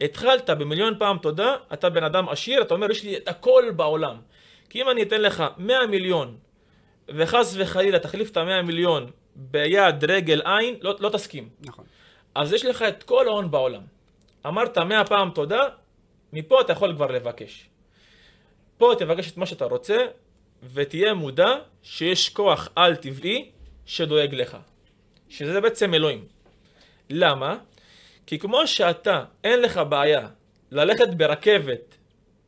[0.00, 4.16] התחלת במיליון פעם תודה, אתה בן אדם עשיר, אתה אומר, יש לי את הכל בעולם.
[4.70, 6.36] כי אם אני אתן לך 100 מיליון,
[7.08, 11.48] וחס וחלילה תחליף את ה-100 מיליון ביד, רגל, עין, לא, לא תסכים.
[11.60, 11.84] נכון.
[12.34, 13.82] אז יש לך את כל ההון בעולם.
[14.46, 15.62] אמרת מאה פעם תודה,
[16.32, 17.68] מפה אתה יכול כבר לבקש.
[18.78, 20.06] פה תבקש את מה שאתה רוצה,
[20.72, 23.50] ותהיה מודע שיש כוח על-טבעי
[23.86, 24.56] שדואג לך.
[25.28, 26.24] שזה בעצם אלוהים.
[27.10, 27.56] למה?
[28.26, 30.28] כי כמו שאתה, אין לך בעיה
[30.70, 31.94] ללכת ברכבת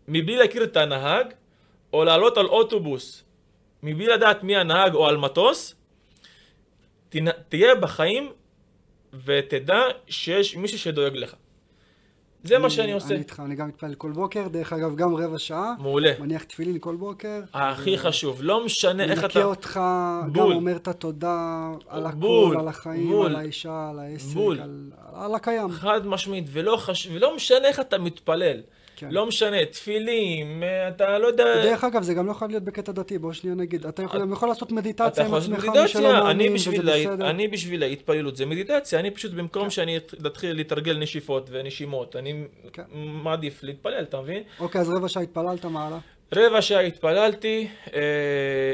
[0.09, 1.27] מבלי להכיר את הנהג,
[1.93, 3.25] או לעלות על אוטובוס
[3.83, 5.75] מבלי לדעת מי הנהג או על מטוס,
[7.49, 8.33] תהיה בחיים
[9.25, 11.35] ותדע שיש מישהו שדואג לך.
[12.45, 13.09] זה מה שאני עושה.
[13.09, 15.75] אני איתך, אני גם מתפלל כל בוקר, דרך אגב, גם רבע שעה.
[15.79, 16.13] מעולה.
[16.21, 17.41] מניח תפילין כל בוקר.
[17.55, 19.27] הכי חשוב, לא משנה איך אתה...
[19.27, 19.81] מנקה אותך,
[20.33, 24.37] גם אומר את התודה על הכל, על החיים, על האישה, על העסק,
[25.13, 25.71] על הקיים.
[25.71, 28.61] חד משמעית, ולא משנה איך אתה מתפלל.
[29.01, 29.09] כן.
[29.11, 31.45] לא משנה, תפילים, אתה לא יודע...
[31.63, 33.87] דרך אגב, זה גם לא יכול להיות בקטע דתי, בוא שנייה נגיד.
[33.87, 37.31] אתה יכול, יכול לעשות מדיטציה עם עצמך, מי שלא מאמין, וזה בסדר.
[37.31, 39.71] אני בשביל ההתפללות, זה מדיטציה, אני פשוט במקום כן.
[39.71, 39.97] שאני
[40.27, 42.83] אתחיל לתרגל נשיפות ונשימות, אני כן.
[42.95, 44.43] מעדיף להתפלל, אתה מבין?
[44.61, 45.99] אוקיי, אז רבע שעה התפללת, מה הלאה?
[46.35, 48.01] רבע שעה התפללתי, אה,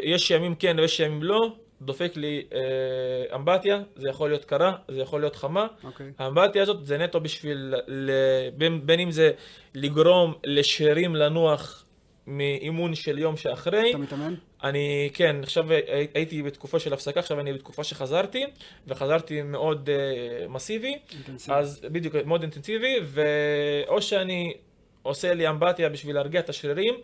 [0.02, 1.52] יש ימים כן ויש ימים לא.
[1.82, 5.66] דופק לי אה, אמבטיה, זה יכול להיות קרה, זה יכול להיות חמה.
[5.66, 5.86] Okay.
[5.86, 6.12] אוקיי.
[6.18, 8.10] האמבטיה הזאת זה נטו בשביל, ל,
[8.56, 9.30] בין, בין אם זה
[9.74, 11.84] לגרום לשרירים לנוח
[12.26, 13.90] מאימון של יום שאחרי.
[13.90, 14.34] אתה מתאמן?
[14.64, 15.66] אני, כן, עכשיו
[16.14, 18.44] הייתי בתקופה של הפסקה, עכשיו אני בתקופה שחזרתי,
[18.86, 20.98] וחזרתי מאוד uh, מסיבי.
[21.12, 21.56] אינטנסיבי.
[21.56, 24.54] אז בדיוק, מאוד אינטנסיבי, ואו שאני
[25.02, 26.94] עושה לי אמבטיה בשביל להרגיע את השרירים,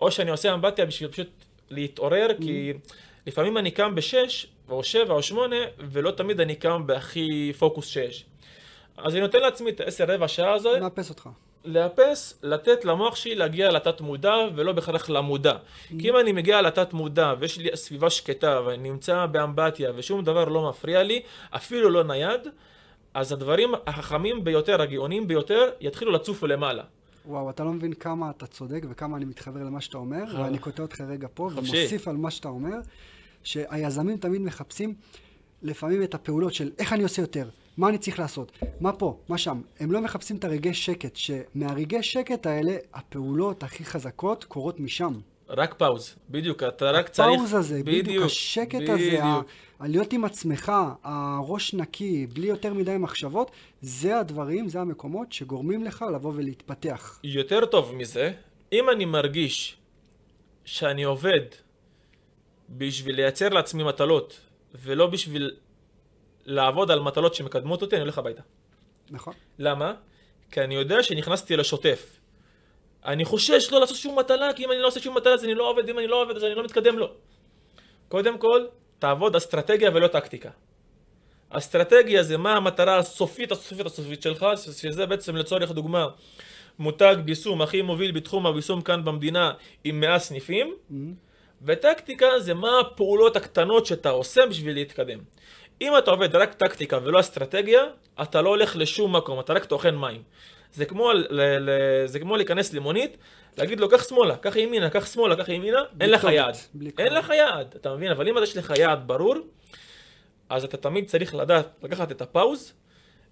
[0.00, 1.30] או שאני עושה אמבטיה בשביל פשוט
[1.70, 2.42] להתעורר, mm.
[2.42, 2.72] כי...
[3.26, 8.24] לפעמים אני קם בשש, או שבע, או שמונה, ולא תמיד אני קם בהכי פוקוס שיש.
[8.96, 10.80] אז אני נותן לעצמי את העשר רבע שעה הזאת.
[10.80, 11.28] לאפס אותך.
[11.64, 15.52] לאפס, לתת למוח שלי להגיע לתת מודע ולא בהכרח למודע.
[15.52, 15.94] Mm-hmm.
[16.00, 20.44] כי אם אני מגיע לתת מודע ויש לי סביבה שקטה ואני נמצא באמבטיה ושום דבר
[20.44, 22.40] לא מפריע לי, אפילו לא נייד,
[23.14, 26.82] אז הדברים החכמים ביותר, הגאונים ביותר, יתחילו לצוף למעלה.
[27.26, 30.82] וואו, אתה לא מבין כמה אתה צודק וכמה אני מתחבר למה שאתה אומר, ואני קוטע
[30.82, 32.76] אותך רגע פה ומוסיף על מה שאתה אומר.
[33.44, 34.94] שהיזמים תמיד מחפשים
[35.62, 39.38] לפעמים את הפעולות של איך אני עושה יותר, מה אני צריך לעשות, מה פה, מה
[39.38, 39.60] שם.
[39.80, 45.20] הם לא מחפשים את הרגעי שקט, שמהרגעי שקט האלה, הפעולות הכי חזקות קורות משם.
[45.48, 47.28] רק pause, בדיוק, אתה רק צריך...
[47.34, 48.90] ה pause הזה, בדיוק, בדיוק השקט בדיוק.
[48.90, 49.18] הזה,
[49.78, 50.72] הלהיות עם עצמך,
[51.04, 57.20] הראש נקי, בלי יותר מדי מחשבות, זה הדברים, זה המקומות שגורמים לך לבוא ולהתפתח.
[57.24, 58.32] יותר טוב מזה,
[58.72, 59.76] אם אני מרגיש
[60.64, 61.40] שאני עובד
[62.68, 64.40] בשביל לייצר לעצמי מטלות,
[64.74, 65.50] ולא בשביל
[66.46, 68.42] לעבוד על מטלות שמקדמות אותי, אני הולך הביתה.
[69.10, 69.34] נכון.
[69.58, 69.94] למה?
[70.50, 72.18] כי אני יודע שנכנסתי לשוטף.
[73.04, 75.54] אני חושש לא לעשות שום מטלה, כי אם אני לא עושה שום מטלה אז אני
[75.54, 77.12] לא עובד, אם אני לא עובד אז אני לא מתקדם לו.
[78.08, 78.66] קודם כל,
[78.98, 80.50] תעבוד אסטרטגיה ולא טקטיקה.
[81.50, 86.06] אסטרטגיה זה מה המטרה הסופית הסופית הסופית שלך, שזה בעצם לצורך דוגמה
[86.78, 89.52] מותג בישום הכי מוביל בתחום הבישום כאן במדינה
[89.84, 90.74] עם 100 סניפים.
[90.74, 90.94] Mm-hmm.
[91.64, 95.18] וטקטיקה זה מה הפעולות הקטנות שאתה עושה בשביל להתקדם.
[95.80, 97.84] אם אתה עובד רק טקטיקה ולא אסטרטגיה,
[98.22, 100.22] אתה לא הולך לשום מקום, אתה רק טוחן מים.
[100.72, 101.70] זה כמו, ל, ל,
[102.06, 103.16] זה כמו להיכנס למונית,
[103.58, 106.56] להגיד לו, קח שמאלה, קח ימינה, קח שמאלה, קח ימינה, אין לך יעד.
[106.98, 108.10] אין לך יעד, אתה מבין?
[108.10, 109.34] אבל אם יש לך יעד ברור,
[110.48, 112.72] אז אתה תמיד צריך לדעת, לקחת את הפאוז,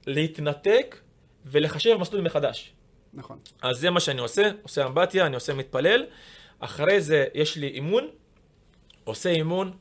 [0.07, 0.97] להתנתק
[1.47, 2.73] ולחשב מסלול מחדש.
[3.15, 3.39] נכון.
[3.63, 6.05] אז זה מה שאני עושה, עושה אמבטיה, אני עושה מתפלל.
[6.61, 8.09] אחרי זה יש לי אימון,
[9.05, 9.73] עושה אימון,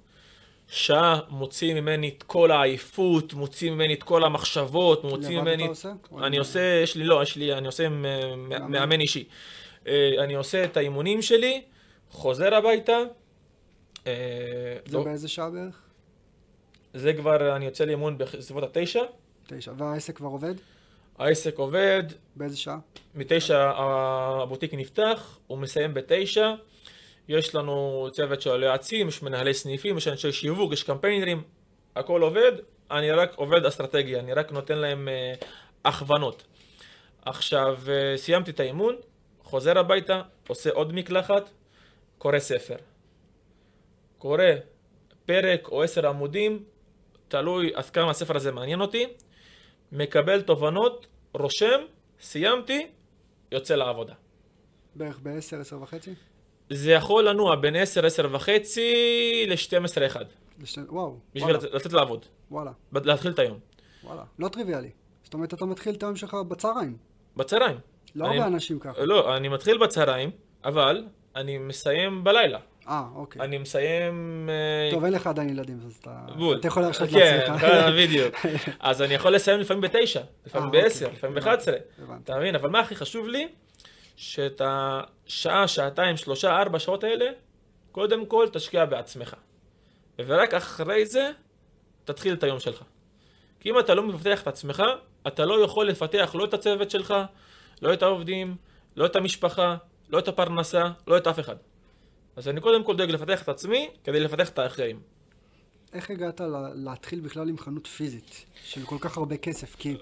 [0.67, 5.51] שעה מוציא ממני את כל העייפות, מוציא ממני את כל המחשבות, מוציא ממני...
[5.53, 5.91] לבד אתה עושה?
[6.17, 9.28] אני עושה, יש לי, לא, יש לי, אני עושה מאמן אישי.
[9.88, 11.61] אה, אני עושה את האימונים שלי,
[12.09, 12.97] חוזר הביתה.
[14.07, 14.13] אה,
[14.86, 15.03] זה לא.
[15.03, 15.82] באיזה שעה בערך?
[16.93, 19.03] זה כבר, אני יוצא לאימון בסביבות התשע.
[19.47, 20.55] תשע, והעסק כבר עובד?
[21.17, 22.03] העסק עובד.
[22.36, 22.80] באיזה שעה?
[23.15, 26.53] מתשע הבוטיק נפתח, הוא מסיים בתשע.
[27.28, 31.43] יש לנו צוות של יועצים, יש מנהלי סניפים, יש אנשי שיווק, יש קמפיינרים,
[31.95, 32.51] הכל עובד,
[32.91, 35.45] אני רק עובד אסטרטגיה, אני רק נותן להם uh,
[35.86, 36.43] הכוונות.
[37.26, 38.95] עכשיו, uh, סיימתי את האימון,
[39.43, 41.49] חוזר הביתה, עושה עוד מקלחת,
[42.17, 42.76] קורא ספר.
[44.17, 44.43] קורא
[45.26, 46.63] פרק או עשר עמודים,
[47.28, 49.05] תלוי עד כמה הספר הזה מעניין אותי,
[49.91, 51.82] מקבל תובנות, רושם,
[52.19, 52.88] סיימתי,
[53.51, 54.13] יוצא לעבודה.
[54.95, 56.13] בערך ב-10, 10 וחצי?
[56.74, 60.26] זה יכול לנוע בין 10, 10 וחצי ל-12, 1.
[60.61, 60.82] לשת...
[60.89, 61.15] וואו.
[61.36, 61.69] בשביל וואלה.
[61.74, 62.26] לצאת לעבוד.
[62.51, 62.72] וואלה.
[62.93, 63.59] להתחיל את היום.
[64.03, 64.24] וואלה.
[64.39, 64.89] לא טריוויאלי.
[65.24, 66.97] זאת אומרת, אתה מתחיל את היום שלך בצהריים.
[67.38, 67.78] בצהריים.
[68.15, 68.45] לא הרבה אני...
[68.45, 69.05] אנשים ככה.
[69.05, 70.32] לא, אני מתחיל בצהריים,
[70.63, 71.03] אבל
[71.36, 72.59] אני מסיים בלילה.
[72.88, 73.41] אה, אוקיי.
[73.41, 74.49] אני מסיים...
[74.49, 76.19] אה, טוב, אין לך עדיין ילדים, אז אתה...
[76.38, 76.57] בול.
[76.59, 77.61] אתה יכול להרשות כן, לעצמך.
[77.61, 78.36] כן, בדיוק.
[78.80, 81.17] אז אני יכול לסיים לפעמים בתשע, לפעמים אה, בעשר, אוקיי.
[81.17, 81.78] לפעמים באחת עשרה.
[82.24, 82.55] אתה מבין?
[82.55, 83.47] אבל מה הכי חשוב לי?
[84.16, 87.26] שאת השעה, שעתיים, שלושה, ארבע שעות האלה,
[87.91, 89.36] קודם כל תשקיע בעצמך.
[90.20, 91.32] ורק אחרי זה,
[92.05, 92.84] תתחיל את היום שלך.
[93.59, 94.84] כי אם אתה לא מפתח את עצמך,
[95.28, 97.14] אתה לא יכול לפתח לא את הצוות שלך,
[97.82, 98.55] לא את העובדים,
[98.95, 99.78] לא את המשפחה,
[100.09, 101.55] לא את הפרנסה, לא את אף אחד.
[102.36, 104.99] אז אני קודם כל דואג לפתח את עצמי, כדי לפתח את האחרים.
[105.93, 109.76] איך הגעת לה- להתחיל בכלל עם חנות פיזית של כל כך הרבה כסף?
[109.76, 109.97] כי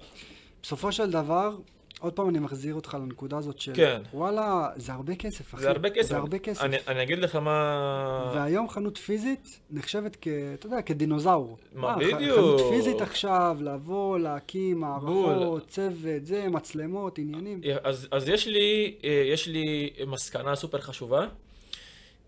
[0.64, 1.56] בסופו של דבר,
[2.00, 4.02] עוד פעם אני מחזיר אותך לנקודה הזאת של כן.
[4.14, 5.62] וואלה, זה הרבה כסף, אחי.
[5.62, 6.10] זה הרבה כסף.
[6.10, 6.62] זה הרבה כסף.
[6.62, 8.32] אני, אני אגיד לך מה...
[8.36, 10.28] והיום חנות פיזית נחשבת כ...
[10.54, 11.58] אתה יודע, כדינוזאור.
[11.74, 12.38] מה, ח- בדיוק.
[12.40, 15.68] חנות פיזית עכשיו, לבוא, להקים מערכות.
[15.68, 17.62] צוות, זה, מצלמות, עניינים.
[17.84, 21.28] אז, אז יש, לי, אה, יש לי מסקנה סופר חשובה,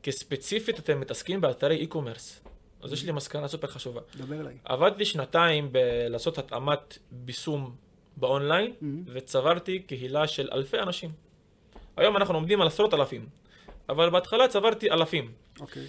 [0.03, 2.47] כי ספציפית אתם מתעסקים באתרי e-commerce.
[2.83, 4.01] אז יש לי מסקנה סופר חשובה.
[4.17, 4.53] דבר אליי.
[4.65, 7.71] עבדתי שנתיים בלעשות התאמת בישום
[8.17, 8.85] באונליין, Mhm.
[9.07, 11.09] וצברתי קהילה של אלפי אנשים.
[11.97, 13.25] היום אנחנו עומדים על עשרות אלפים,
[13.89, 15.31] אבל בהתחלה צברתי אלפים.
[15.59, 15.83] אוקיי.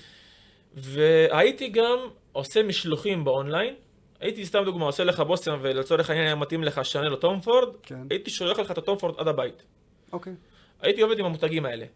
[0.75, 1.99] והייתי גם
[2.33, 3.75] עושה משלוחים באונליין.
[4.21, 7.69] הייתי סתם דוגמה, עושה לך בוסטון ולצורך העניין היה מתאים לך שאנל או טום פורד,
[7.83, 8.07] כן.
[8.11, 9.63] הייתי שולח לך את הטום פורד עד הבית.
[10.13, 10.33] אוקיי.
[10.81, 11.87] הייתי עובד עם המותגים האלה.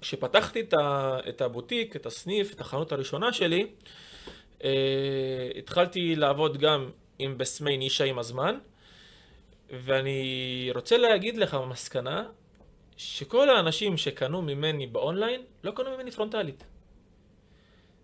[0.00, 3.66] כשפתחתי את, ה, את הבוטיק, את הסניף, את החנות הראשונה שלי,
[4.64, 4.70] אה,
[5.58, 8.58] התחלתי לעבוד גם עם בסמי נישה עם הזמן,
[9.70, 12.28] ואני רוצה להגיד לך במסקנה,
[12.96, 16.64] שכל האנשים שקנו ממני באונליין, לא קנו ממני פרונטלית.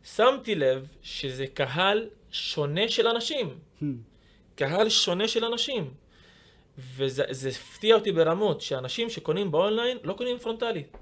[0.05, 3.59] שמתי לב שזה קהל שונה של אנשים.
[3.81, 3.85] Hmm.
[4.55, 5.95] קהל שונה של אנשים.
[6.79, 10.97] וזה זה הפתיע אותי ברמות, שאנשים שקונים באונליין לא קונים פרונטלית.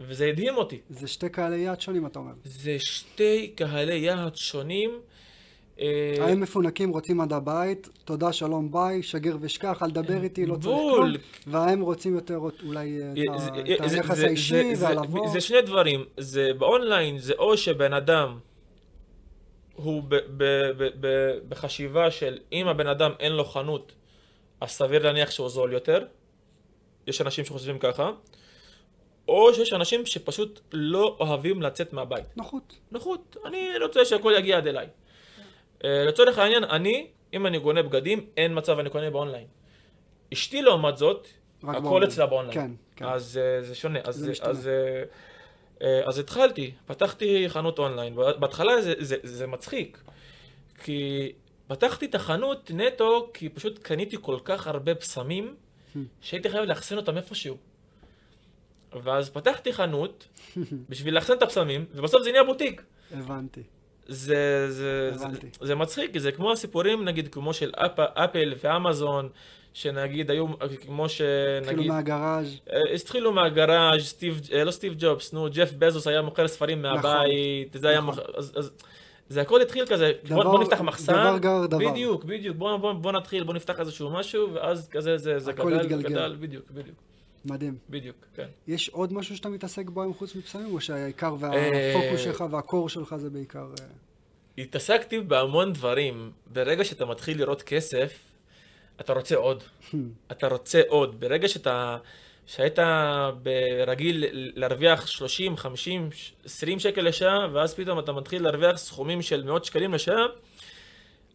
[0.00, 0.80] וזה הדהים אותי.
[0.90, 2.32] זה שתי קהלי יעד שונים, אתה אומר.
[2.44, 5.00] זה שתי קהלי יעד שונים.
[5.80, 10.54] אה, הם מפונקים, רוצים עד הבית, תודה, שלום, ביי, שגר ושכח, אל תדבר איתי, לא
[10.54, 10.64] צריך.
[10.64, 11.12] כלום.
[11.46, 13.00] וההם רוצים יותר אולי
[13.74, 15.28] את היחס האישי והלבוא.
[15.28, 18.38] זה שני דברים, זה באונליין, זה או שבן אדם
[19.74, 20.02] הוא
[21.48, 23.92] בחשיבה של אם הבן אדם אין לו חנות,
[24.60, 26.04] אז סביר להניח שהוא זול יותר.
[27.06, 28.10] יש אנשים שחושבים ככה.
[29.28, 32.36] או שיש אנשים שפשוט לא אוהבים לצאת מהבית.
[32.36, 32.74] נוחות.
[32.90, 34.86] נוחות, אני רוצה שהכל יגיע עד אליי.
[35.84, 39.46] אה, לצורך העניין, אני, אם אני קונה בגדים, אין מצב אני קונה באונליין.
[40.32, 41.28] אשתי לעומת זאת,
[41.62, 42.04] הכל.
[42.04, 42.54] אצלה באונליין.
[42.54, 43.04] כן, כן.
[43.04, 43.98] אז אה, זה שונה.
[44.04, 44.40] אז, זה אז.
[44.42, 45.02] אז, אה,
[45.82, 48.14] אה, אז התחלתי, פתחתי חנות אונליין.
[48.14, 50.02] בהתחלה זה, זה, זה מצחיק,
[50.84, 51.32] כי
[51.66, 55.54] פתחתי את החנות נטו כי פשוט קניתי כל כך הרבה בשמים,
[55.94, 55.98] Hmm.
[56.20, 57.56] שהייתי חייב לאחסן אותם איפשהו.
[59.02, 60.28] ואז פתחתי חנות
[60.90, 62.82] בשביל לאחסן את הבשמים, ובסוף זה נהיה בוטיק.
[63.12, 63.62] הבנתי.
[64.06, 65.26] זה, זה, זה.
[65.60, 69.28] זה מצחיק, זה כמו הסיפורים, נגיד, כמו של אפ, אפל ואמזון,
[69.72, 70.46] שנגיד היו,
[70.86, 71.62] כמו שנגיד...
[71.62, 72.60] התחילו מהגראז'.
[72.72, 77.72] אה, התחילו מהגראז', סטיב, אה, לא סטיב ג'ובס, נו, ג'ף בזוס היה מוכר ספרים מהבית,
[77.74, 78.06] זה היה נכון.
[78.10, 78.70] מוכר, אז, אז
[79.28, 81.78] זה הכל התחיל כזה, בוא, דבר- בוא נפתח מחסן, דבר גר דבר.
[81.90, 85.80] בדיוק, בדיוק, בוא, בוא, בוא נתחיל, בוא נפתח איזשהו משהו, ואז כזה זה, זה גדל,
[85.80, 86.08] התגלגל.
[86.08, 86.96] גדל, בדיוק, בדיוק,
[87.44, 87.76] מדהים.
[87.90, 88.46] בדיוק, כן.
[88.66, 92.88] יש עוד משהו שאתה מתעסק בו היום חוץ מבשמים, או שהעיקר אה, והפוקוס שלך והקור
[92.88, 93.66] שלך זה בעיקר...
[93.80, 93.86] אה,
[94.58, 98.18] התעסקתי בהמון דברים, ברגע שאתה מתחיל לראות כסף,
[99.00, 99.62] אתה רוצה עוד.
[100.32, 101.20] אתה רוצה עוד.
[101.20, 101.98] ברגע שאתה,
[102.46, 102.78] שהיית
[103.86, 106.10] רגיל להרוויח 30, 50,
[106.44, 110.26] 20 שקל לשעה, ואז פתאום אתה מתחיל להרוויח סכומים של מאות שקלים לשעה,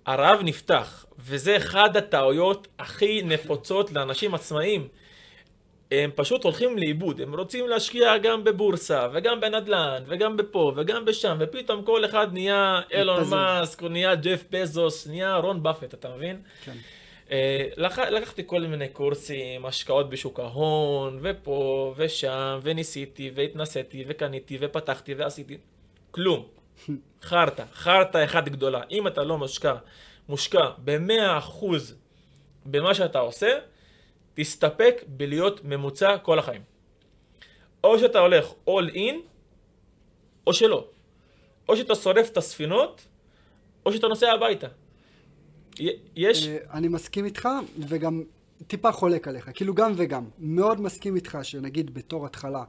[0.05, 1.05] הרעב נפתח.
[1.19, 4.87] וזה אחד הטעויות הכי נפוצות לאנשים עצמאיים.
[5.91, 11.37] הם פשוט הולכים לאיבוד, הם רוצים להשקיע גם בבורסה, וגם בנדל"ן, וגם בפה, וגם בשם,
[11.39, 13.29] ופתאום כל אחד נהיה אילון.
[13.29, 16.41] מאסק, או נהיה ג'ף בזוס, נהיה רון באפט, אתה מבין?
[16.63, 16.77] כן.
[17.31, 17.99] אה, לק...
[17.99, 25.57] לקחתי כל מיני קורסים, השקעות בשוק ההון, ופה, ושם, וניסיתי, והתנסיתי, וקניתי, ופתחתי, ועשיתי.
[26.11, 26.47] כלום.
[27.21, 28.81] חרטא, חרטא אחת גדולה.
[28.91, 29.75] אם אתה לא מושקע,
[30.29, 31.65] מושקע ב-100%
[32.65, 33.57] במה שאתה עושה,
[34.39, 36.61] תסתפק בלהיות ממוצע כל החיים.
[37.83, 39.15] או שאתה הולך all in,
[40.47, 40.87] או שלא.
[41.69, 43.01] או שאתה שורף את הספינות,
[43.85, 44.67] או שאתה נוסע הביתה.
[46.15, 46.47] יש...
[46.47, 47.49] אה, אני מסכים איתך,
[47.87, 48.23] וגם
[48.67, 49.49] טיפה חולק עליך.
[49.53, 50.25] כאילו גם וגם.
[50.39, 52.63] מאוד מסכים איתך שנגיד בתור התחלה,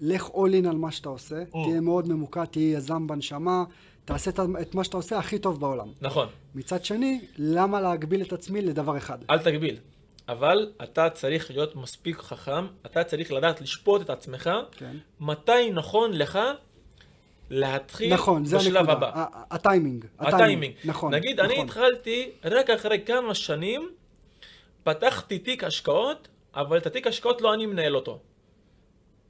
[0.00, 3.64] לך all in על מה שאתה עושה, תהיה מאוד ממוקד, תהיה יזם בנשמה,
[4.04, 4.30] תעשה
[4.60, 5.88] את מה שאתה עושה הכי טוב בעולם.
[6.00, 9.18] נכון, מצד שני, למה להגביל את עצמי לדבר אחד?
[9.30, 9.76] אל תגביל.
[10.28, 14.96] אבל אתה צריך להיות מספיק חכם, אתה צריך לדעת לשפוט את עצמך, כן.
[15.20, 16.38] מתי נכון לך
[17.50, 19.08] להתחיל נכון, זה בשלב הנקודה.
[19.08, 19.24] הבא.
[19.50, 20.04] הטיימינג.
[20.18, 20.74] הטיימינג.
[20.84, 21.14] נכון.
[21.14, 21.64] נגיד, אני נכון.
[21.64, 23.90] התחלתי רק אחרי כמה שנים,
[24.84, 28.20] פתחתי תיק השקעות, אבל את התיק השקעות לא אני מנהל אותו.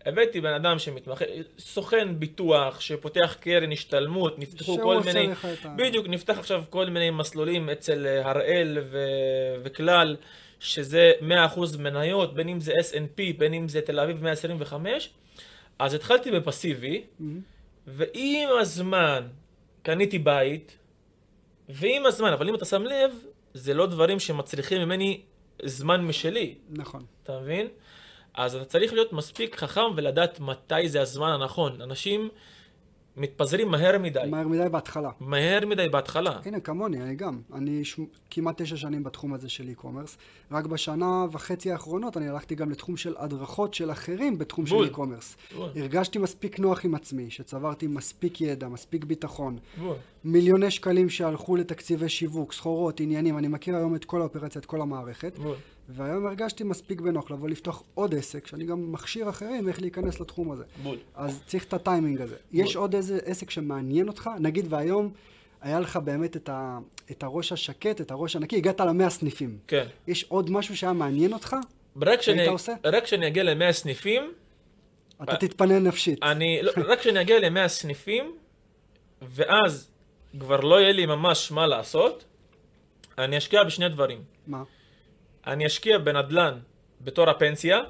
[0.07, 1.25] הבאתי בן אדם שמתמחה,
[1.59, 5.29] סוכן ביטוח, שפותח קרן השתלמות, נפתחו כל מיני,
[5.77, 10.17] בדיוק, נפתח עכשיו כל מיני מסלולים אצל הראל ו- וכלל,
[10.61, 15.11] שזה 100% מניות, בין אם זה S&P, בין אם זה תל אביב 125,
[15.79, 17.41] אז התחלתי בפסיבי, מהמם.
[17.87, 19.27] ועם הזמן
[19.83, 20.79] קניתי בית,
[21.69, 23.11] ועם הזמן, אבל אם אתה שם לב,
[23.55, 25.21] זה לא דברים שמצריכים ממני
[25.65, 27.05] זמן משלי, נכון.
[27.23, 27.69] אתה מבין?
[28.35, 31.83] אז אתה צריך להיות מספיק חכם ולדעת מתי זה הזמן הנכון.
[31.83, 32.29] אנשים
[33.19, 35.11] מתפזרים מהר מדי, מהר מדי בהתחלה.
[35.21, 36.41] מהר מדי בהתחלה.
[36.45, 37.41] הנה, כמוני, אני גם.
[37.53, 38.01] אני ש...
[38.31, 40.17] כמעט תשע שנים בתחום הזה של e-commerce.
[40.51, 44.87] רק בשנה וחצי האחרונות אני הלכתי גם לתחום של הדרכות של אחרים בתחום בול.
[44.87, 45.55] של e-commerce.
[45.57, 45.71] בול.
[45.77, 49.59] הרגשתי מספיק נוח עם עצמי, שצברתי מספיק ידע, מספיק ביטחון.
[49.79, 49.95] בוא.
[50.25, 53.39] מיליוני שקלים שהלכו לתקציבי שיווק, סחורות, עניינים.
[53.39, 55.39] אני מכיר היום את כל האופרציה, את כל המערכת.
[55.39, 55.55] בוא.
[55.89, 60.51] והיום הרגשתי מספיק בנוח לבוא לפתוח עוד עסק, שאני גם מכשיר אחרים איך להיכנס לתחום
[60.51, 60.65] הזה.
[60.83, 60.99] בול.
[61.15, 62.37] אז צריך את הטיימינג הזה.
[62.53, 64.31] יש עוד איזה עסק שמעניין אותך?
[64.41, 65.13] נגיד והיום
[65.61, 66.79] היה לך באמת את, ה,
[67.11, 69.59] את הראש השקט, את הראש הנקי, הגעת למאה סניפים.
[69.67, 69.87] כן.
[70.07, 71.57] יש עוד משהו שהיה מעניין אותך?
[72.03, 72.73] רק עושה?
[72.85, 74.33] רק כשאני אגיע ל-100 סניפים,
[75.23, 76.23] אתה תתפנה נפשית.
[76.23, 78.37] אני, לא, רק כשאני אגיע ל-100 סניפים,
[79.23, 79.91] ואז
[80.41, 82.25] כבר לא יהיה לי ממש מה לעשות,
[83.19, 84.23] אני אשקיע בשני דברים.
[84.47, 84.63] מה?
[85.49, 86.59] אני אשקיע בנדל"ן
[87.01, 87.81] בתור הפנסיה,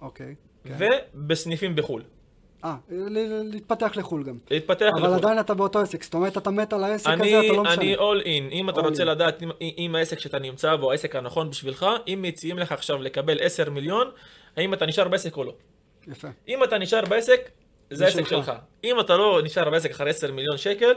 [0.00, 0.34] אוקיי.
[0.64, 0.74] כן.
[1.14, 2.02] ובסניפים בחו"ל.
[2.64, 2.76] אה,
[3.44, 4.38] להתפתח לחו"ל גם.
[4.50, 5.18] להתפתח אבל לחו"ל.
[5.18, 7.74] עדיין אתה באותו עסק, זאת אומרת אתה מת על העסק אני, הזה, אתה לא משנה.
[7.74, 9.06] אני all in, אם אתה רוצה in.
[9.06, 13.38] לדעת אם, אם העסק שאתה נמצא בו, העסק הנכון בשבילך, אם מציעים לך עכשיו לקבל
[13.40, 14.10] 10 מיליון,
[14.56, 15.54] האם אתה נשאר בעסק או לא.
[16.08, 16.28] יפה.
[16.48, 17.50] אם אתה נשאר בעסק,
[17.90, 18.28] זה זה העסק שלך.
[18.46, 18.52] שלך.
[18.84, 20.92] אם אתה לא נשאר בעסק אחרי 10 מיליון שקל,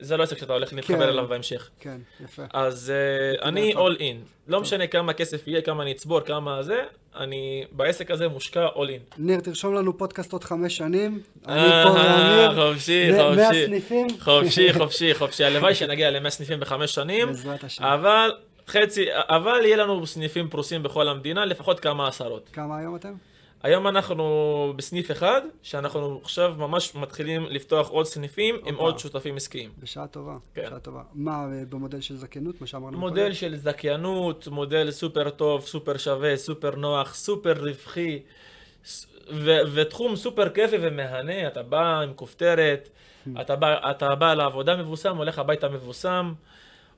[0.00, 1.08] זה לא עסק שאתה הולך להתחבר כן.
[1.08, 1.68] אליו בהמשך.
[1.80, 2.42] כן, יפה.
[2.52, 2.92] אז
[3.38, 3.88] uh, אני יפה.
[3.88, 4.16] all in.
[4.48, 6.82] לא משנה כמה כסף יהיה, כמה אני אצבור, כמה זה,
[7.16, 9.14] אני בעסק הזה מושקע all in.
[9.18, 11.20] ניר, תרשום לנו פודקאסט עוד חמש שנים.
[11.48, 12.72] אני אה, פה ואמיר.
[12.72, 13.66] חופשי, מאה- מאה חופשי.
[13.66, 14.06] סניפים.
[14.20, 15.44] חופשי, חופשי, חופשי.
[15.44, 17.84] הלוואי שנגיע ל-100 סניפים בחמש שנים, בעזרת השם.
[17.84, 18.30] אבל
[18.68, 22.48] חצי, אבל יהיה לנו סניפים פרוסים בכל המדינה, לפחות כמה עשרות.
[22.52, 23.12] כמה היום אתם?
[23.62, 28.74] היום אנחנו בסניף אחד, שאנחנו עכשיו ממש מתחילים לפתוח עוד סניפים עם.
[28.74, 29.70] עוד שותפים עסקיים.
[29.78, 30.36] בשעה טובה.
[30.54, 30.66] כן.
[30.66, 31.02] בשעה טובה.
[31.14, 36.36] מה, אה, במודל של זכיינות, מה שאמרנו מודל של זכיינות, מודל סופר טוב, סופר שווה,
[36.36, 38.22] סופר נוח, סופר רווחי,
[39.32, 42.88] ו- ותחום סופר כיפי ומהנה, אתה בא עם כופתרת,
[43.40, 46.32] אתה בא, אתה בא לעבודה מבוסם, הולך הביתה מבוסם,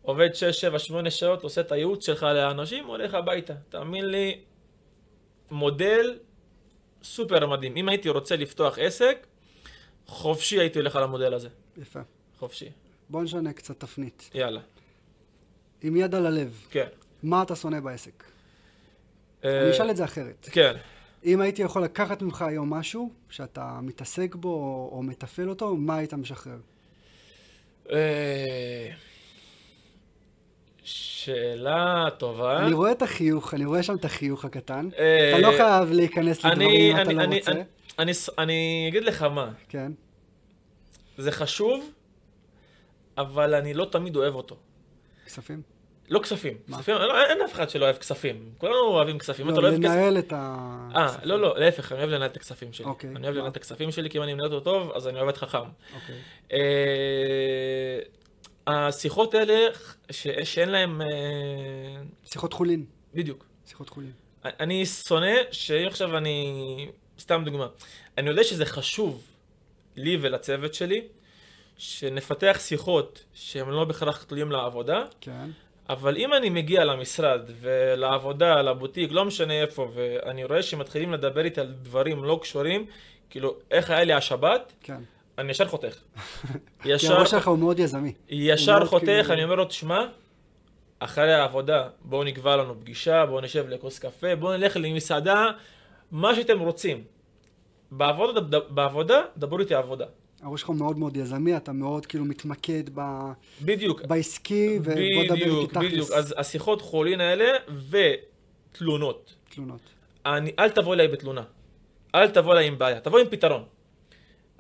[0.03, 3.55] עובד 6, 7, 8 שעות, עושה את הייעוץ שלך לאנשים, הולך הביתה.
[3.69, 4.41] תאמין לי,
[5.51, 6.19] מודל
[7.03, 7.77] סופר מדהים.
[7.77, 9.27] אם הייתי רוצה לפתוח עסק,
[10.07, 11.49] חופשי הייתי הולך על המודל הזה.
[11.77, 12.01] יפה.
[12.39, 12.69] חופשי.
[13.09, 14.31] בוא נשנה קצת תפנית.
[14.35, 14.61] יאללה.
[15.83, 16.87] עם יד על הלב, כן.
[17.23, 18.25] מה אתה שונא בעסק?
[19.45, 20.49] אה, אני אשאל את זה אחרת.
[20.53, 20.77] כן.
[21.25, 25.97] אם הייתי יכול לקחת ממך היום משהו שאתה מתעסק בו או, או מתפעל אותו, מה
[25.97, 26.59] היית משחרר?
[30.85, 32.59] שאלה טובה.
[32.59, 34.89] אני רואה את החיוך, אני רואה שם את החיוך הקטן.
[34.99, 37.53] אה, אתה לא חייב להיכנס אני, לדברים אם אתה אני, לא אני, רוצה.
[37.99, 39.93] אני, אני, אגיד לך מה, כן,
[41.19, 41.91] זה חשוב,
[43.19, 44.57] אבל אני לא תמיד אוהב אותו.
[45.27, 45.63] כספים?
[46.11, 46.57] לא כספים.
[46.69, 46.79] מה?
[46.79, 48.51] כספים, לא, אין אף אחד שלא אוהב כספים.
[48.59, 49.47] כולנו אוהבים כספים.
[49.47, 49.95] אם אתה לא, לא אוהב כסף...
[49.95, 50.57] לנהל את ה...
[50.97, 52.87] אה, לא, לא, להפך, אני אוהב לנהל את הכספים שלי.
[52.87, 53.39] אוקיי, אני אוהב מה?
[53.39, 55.59] לנהל את הכספים שלי, כי אם אני מנהל אותו טוב, אז אני עובד חכם.
[55.59, 56.17] אוקיי.
[56.53, 56.59] אה,
[58.67, 59.55] השיחות האלה,
[60.11, 61.01] ש- שאין להם...
[61.03, 61.07] אה,
[62.25, 62.85] שיחות חולין.
[63.15, 63.45] בדיוק.
[63.67, 64.13] שיחות חולין.
[64.45, 66.89] אני שונא שאם עכשיו אני...
[67.19, 67.67] סתם דוגמה.
[68.19, 69.23] אני יודע שזה חשוב
[69.97, 71.03] לי ולצוות שלי,
[71.79, 75.51] שנפתח שיחות שהן לא בהכרח תלויים לעבודה, כן.
[75.89, 81.61] אבל אם אני מגיע למשרד ולעבודה, לבוטיק, לא משנה איפה, ואני רואה שמתחילים לדבר איתי
[81.61, 82.87] על דברים לא קשורים,
[83.31, 85.01] כאילו, איך היה לי השבת, כן.
[85.41, 85.95] אני ישר חותך.
[86.83, 88.13] כי ישר, הראש שלך הוא מאוד יזמי.
[88.29, 90.07] ישר חותך, כאילו- אני אומר לו, תשמע,
[90.99, 95.47] אחרי העבודה, בואו נקבע לנו פגישה, בואו נשב לכוס קפה, בואו נלך למסעדה,
[96.11, 97.05] מה שאתם רוצים.
[97.91, 100.07] בעבודה, בעבודה, דברו איתי עבודה.
[100.43, 103.01] הראש שלך מאוד מאוד יזמי, אתה מאוד כאילו מתמקד ב...
[103.63, 105.93] בדיוק, בעסקי, ובוא נדבר איתי בדיוק, בדיוק.
[105.93, 106.11] תכלס.
[106.11, 107.45] אז השיחות חולין האלה,
[107.91, 109.35] ותלונות.
[109.55, 109.81] תלונות.
[110.27, 111.43] אני, אל תבוא אליי בתלונה.
[112.15, 113.65] אל תבוא אליי עם בעיה, תבוא עם פתרון.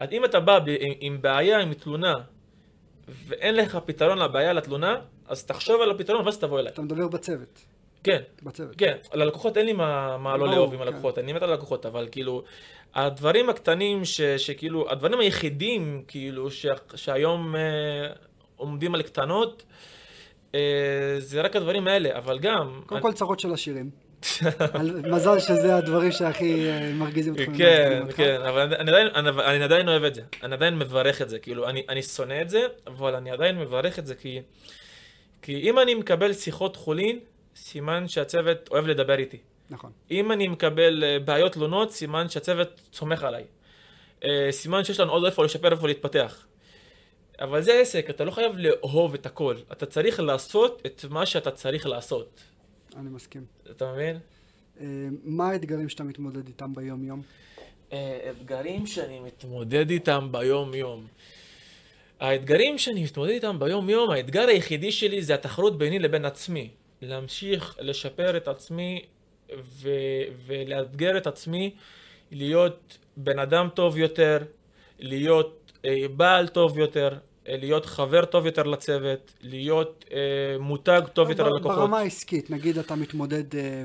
[0.00, 2.14] אז אם אתה בא עם, עם בעיה, עם תלונה,
[3.26, 4.96] ואין לך פתרון לבעיה, לתלונה,
[5.28, 6.72] אז תחשוב על הפתרון ואז תבוא אליי.
[6.72, 7.64] אתה מדבר בצוות.
[8.04, 8.76] כן, בצוות.
[8.76, 10.86] כן, ללקוחות אין לי מה, מה לא לאהוב עם כן.
[10.86, 12.42] הלקוחות, אני מת על הלקוחות, אבל כאילו,
[12.94, 17.60] הדברים הקטנים ש, שכאילו, הדברים היחידים, כאילו, ש, שהיום אה,
[18.56, 19.62] עומדים על קטנות,
[20.54, 20.60] אה,
[21.18, 22.80] זה רק הדברים האלה, אבל גם...
[22.86, 23.90] קודם כל צרות של עשירים.
[25.12, 27.56] מזל שזה הדברים שהכי אה, מרגיזים אותך.
[27.58, 28.02] כן.
[28.16, 31.28] כן, אבל אני- אני עדיין, אני, אני עדיין אוהב את זה, אני עדיין מברך את
[31.28, 34.40] זה, כאילו, אני, אני שונא את זה, אבל אני עדיין מברך את זה, כי,
[35.42, 37.18] כי אם אני מקבל שיחות חולין,
[37.56, 39.38] סימן שהצוות אוהב לדבר איתי.
[39.70, 39.90] נכון.
[40.10, 43.44] אם אני מקבל אה, בעיות תלונות, סימן שהצוות סומך עליי.
[44.24, 46.46] אה, סימן שיש לנו עוד איפה לשפר, איפה להתפתח.
[47.40, 49.56] אבל זה עסק, אתה לא חייב לאהוב את הכל.
[49.72, 52.40] אתה צריך לעשות את מה שאתה צריך לעשות.
[52.96, 53.44] אני מסכים.
[53.70, 54.18] אתה מבין?
[54.80, 54.86] אה,
[55.24, 57.22] מה האתגרים שאתה מתמודד איתם ביום-יום?
[57.92, 61.06] אה, אתגרים שאני מתמודד איתם ביום-יום.
[62.20, 66.70] האתגרים שאני מתמודד איתם ביום-יום, האתגר היחידי שלי זה התחרות ביני לבין עצמי.
[67.02, 69.02] להמשיך לשפר את עצמי
[69.58, 71.74] ו- ולאתגר את עצמי
[72.30, 74.38] להיות בן אדם טוב יותר,
[74.98, 77.18] להיות אה, בעל טוב יותר,
[77.58, 80.18] להיות חבר טוב יותר לצוות, להיות אה,
[80.60, 81.78] מותג טוב יותר ללקוחות.
[81.78, 83.84] ברמה העסקית, נגיד אתה מתמודד אה,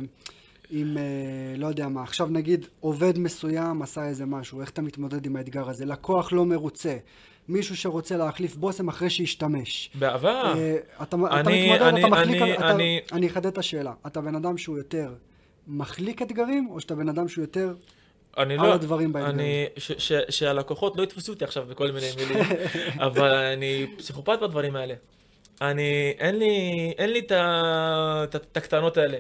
[0.72, 1.04] עם, אה,
[1.58, 5.70] לא יודע מה, עכשיו נגיד עובד מסוים עשה איזה משהו, איך אתה מתמודד עם האתגר
[5.70, 5.86] הזה?
[5.86, 6.98] לקוח לא מרוצה,
[7.50, 9.90] מישהו שרוצה להחליף בושם אחרי שהשתמש.
[9.96, 10.54] בעבר.
[10.58, 13.94] אה, אתה, אתה אני- מתמודד, אני- אתה מחליק, אני- אתה, אני- אני אחדד את השאלה,
[14.08, 15.14] אתה בן אדם שהוא יותר
[15.68, 17.74] מחליק אתגרים, או שאתה בן אדם שהוא יותר,
[18.38, 19.40] אני על לא, הדברים באתגרים.
[19.40, 22.44] אני, ש, ש, שהלקוחות לא יתפסו אותי עכשיו בכל מיני מילים,
[23.08, 24.94] אבל אני פסיכופת בדברים האלה.
[25.62, 29.18] אני, אין לי, אין לי את הקטנות האלה.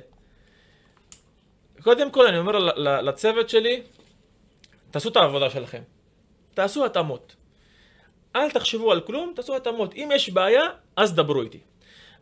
[1.81, 2.57] קודם כל אני אומר
[3.01, 3.81] לצוות שלי,
[4.91, 5.81] תעשו את העבודה שלכם.
[6.53, 7.35] תעשו התאמות.
[8.35, 9.93] אל תחשבו על כלום, תעשו התאמות.
[9.95, 10.63] אם יש בעיה,
[10.95, 11.59] אז דברו איתי.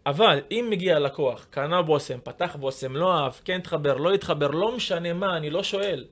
[0.06, 4.76] אבל אם מגיע לקוח, קנה בושם, פתח בושם, לא אהב, כן התחבר, לא התחבר, לא
[4.76, 6.06] משנה מה, אני לא שואל.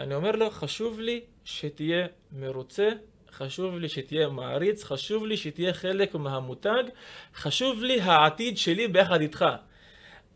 [0.00, 2.88] אני אומר לו, חשוב לי שתהיה מרוצה,
[3.32, 6.84] חשוב לי שתהיה מעריץ, חשוב לי שתהיה חלק מהמותג,
[7.36, 9.44] חשוב לי העתיד שלי ביחד איתך.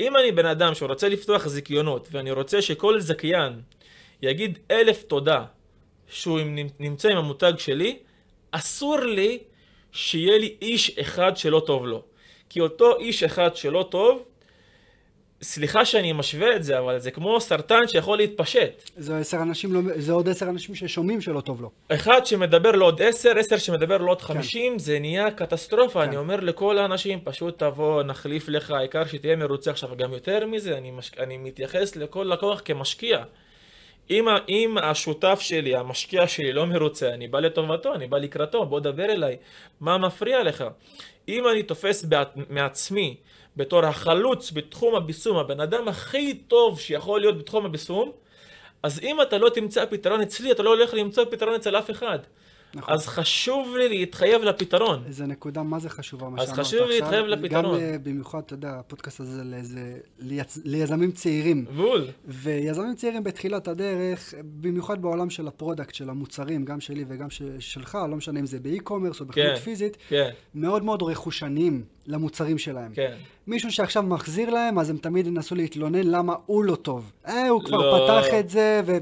[0.01, 3.61] אם אני בן אדם שרוצה לפתוח זיכיונות, ואני רוצה שכל זכיין
[4.23, 5.45] יגיד אלף תודה
[6.09, 7.99] שהוא נמ- נמצא עם המותג שלי,
[8.51, 9.39] אסור לי
[9.93, 12.03] שיהיה לי איש אחד שלא טוב לו.
[12.51, 14.23] כי אותו איש אחד שלא טוב,
[15.43, 18.91] סליחה שאני משווה את זה, אבל זה כמו סרטן שיכול להתפשט.
[18.97, 21.71] זה, עשר אנשים לא, זה עוד עשר אנשים ששומעים שלא טוב לו.
[21.89, 26.03] אחד שמדבר לעוד עשר, עשר שמדבר לעוד חמישים, זה נהיה קטסטרופה.
[26.03, 26.09] כן.
[26.09, 29.71] אני אומר לכל האנשים, פשוט תבוא, נחליף לך, העיקר שתהיה מרוצה.
[29.71, 31.11] עכשיו, גם יותר מזה, אני, מש...
[31.19, 33.25] אני מתייחס לכל לקוח כמשקיע.
[34.11, 38.81] אם, אם השותף שלי, המשקיע שלי לא מרוצה, אני בא לטובתו, אני בא לקראתו, בוא
[38.81, 39.37] דבר אליי.
[39.81, 40.65] מה מפריע לך?
[41.29, 43.17] אם אני תופס בעט, מעצמי
[43.59, 48.13] בתור החלוץ בתחום הביסום, הבן אדם הכי טוב שיכול להיות בתחום הביסום,
[48.83, 52.19] אז אם אתה לא תמצא פתרון אצלי, אתה לא הולך למצוא פתרון אצל אף אחד.
[52.75, 52.95] נכון.
[52.95, 55.03] אז חשוב לי להתחייב לפתרון.
[55.07, 56.89] איזה נקודה מה זה חשובה, מה אז שאמרת חשוב עכשיו.
[56.89, 57.65] להתחייב לפתרון.
[57.65, 60.59] גם אה, במיוחד, אתה יודע, הפודקאסט הזה לאיזה, ליצ...
[60.65, 61.65] ליזמים צעירים.
[61.77, 62.07] בול.
[62.25, 67.43] ויזמים צעירים בתחילת הדרך, במיוחד בעולם של ה product, של המוצרים, גם שלי וגם ש...
[67.59, 69.57] שלך, לא משנה אם זה ב e-commerce או בחנות כן.
[69.57, 72.93] פיזית, כן, מאוד מאוד רכושניים למוצרים שלהם.
[72.95, 73.17] כן.
[73.47, 77.13] מישהו שעכשיו מחזיר להם, אז הם תמיד ינסו להתלונן למה הוא לא טוב.
[77.27, 78.07] אה, הוא כבר לא.
[78.07, 78.97] פתח את זה, ו...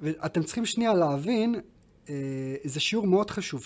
[0.00, 1.54] ואתם צריכים שנייה להבין,
[2.64, 3.64] זה שיעור מאוד חשוב,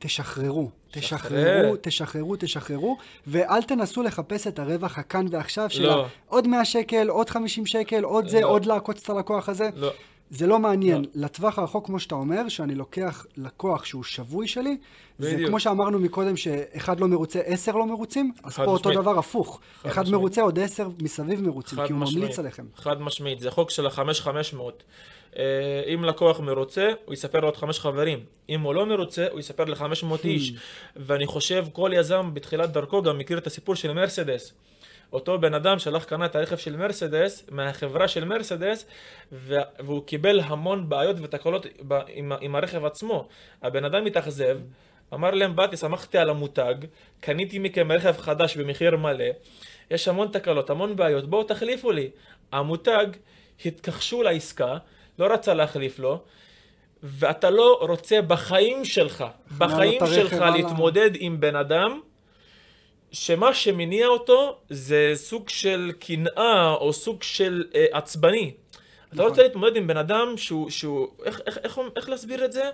[0.00, 0.70] שתשחררו.
[0.90, 2.96] תשחררו, תשחררו, תשחררו,
[3.26, 6.06] ואל תנסו לחפש את הרווח הכאן ועכשיו של לא.
[6.26, 8.46] עוד 100 שקל, עוד 50 שקל, עוד זה, לא.
[8.46, 9.68] עוד לעקוץ את הלקוח הזה.
[9.76, 9.92] לא.
[10.30, 11.02] זה לא מעניין.
[11.02, 11.08] לא.
[11.14, 14.76] לטווח הרחוק, כמו שאתה אומר, שאני לוקח לקוח שהוא שבוי שלי,
[15.18, 15.48] זה בדיוק.
[15.48, 18.98] כמו שאמרנו מקודם, שאחד לא מרוצה, עשר לא מרוצים, אז פה אותו משמעית.
[18.98, 19.60] דבר הפוך.
[19.82, 20.20] חד אחד משמעית.
[20.20, 22.24] מרוצה, עוד עשר מסביב מרוצים, כי הוא משמעית.
[22.24, 22.66] ממליץ עליכם.
[22.76, 24.82] חד משמעית, זה חוק של החמש חמש מאות.
[25.36, 25.42] אה,
[25.94, 28.24] אם לקוח מרוצה, הוא יספר לעוד חמש חברים.
[28.48, 30.52] אם הוא לא מרוצה, הוא יספר לחמש מאות איש.
[30.96, 34.52] ואני חושב, כל יזם בתחילת דרכו גם מכיר את הסיפור של מרסדס.
[35.12, 38.86] אותו בן אדם שהלך קנה את הרכב של מרסדס, מהחברה של מרסדס,
[39.32, 41.66] והוא קיבל המון בעיות ותקלות
[42.40, 43.28] עם הרכב עצמו.
[43.62, 44.58] הבן אדם התאכזב,
[45.14, 46.74] אמר להם, באתי, שמחתי על המותג,
[47.20, 49.24] קניתי מכם רכב חדש במחיר מלא,
[49.90, 52.10] יש המון תקלות, המון בעיות, בואו תחליפו לי.
[52.52, 53.06] המותג,
[53.64, 54.76] התכחשו לעסקה,
[55.18, 56.22] לא רצה להחליף לו,
[57.02, 59.24] ואתה לא רוצה בחיים שלך,
[59.58, 60.32] בחיים שלך.
[60.32, 62.00] להתמודד עם בן אדם
[63.12, 68.54] שמה שמניע אותו זה סוג של קנאה או סוג של אה, עצבני.
[69.08, 69.28] אתה נכון.
[69.28, 72.70] רוצה להתמודד עם בן אדם שהוא, שהוא איך, איך, איך, איך להסביר את זה?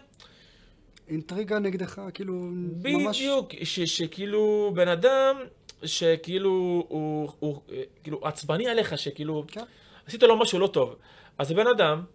[1.08, 3.18] אינטריגה נגדך, כאילו, ממש...
[3.18, 5.36] בדיוק, ש, שכאילו בן אדם
[5.84, 6.50] שכאילו
[6.88, 7.60] הוא, הוא
[8.02, 9.60] כאילו עצבני עליך, שכאילו כן.
[10.06, 10.96] עשית לו משהו לא טוב.
[11.38, 12.13] אז בן אדם, אה,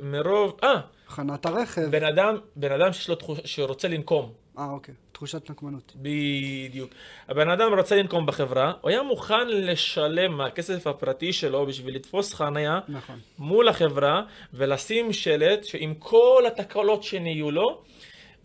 [0.00, 1.90] מרוב, אה, הכנת הרכב.
[1.90, 4.32] בן אדם, בן אדם שיש לו תחוש, שרוצה לנקום.
[4.58, 4.94] אה, אוקיי.
[5.12, 5.92] תחושת נקמנות.
[5.96, 6.90] בדיוק.
[7.28, 12.80] הבן אדם רוצה לנקום בחברה, הוא היה מוכן לשלם מהכסף הפרטי שלו בשביל לתפוס חניה
[12.88, 13.18] נכון.
[13.38, 14.22] מול החברה
[14.54, 17.82] ולשים שלט שעם כל התקלות שנהיו לו,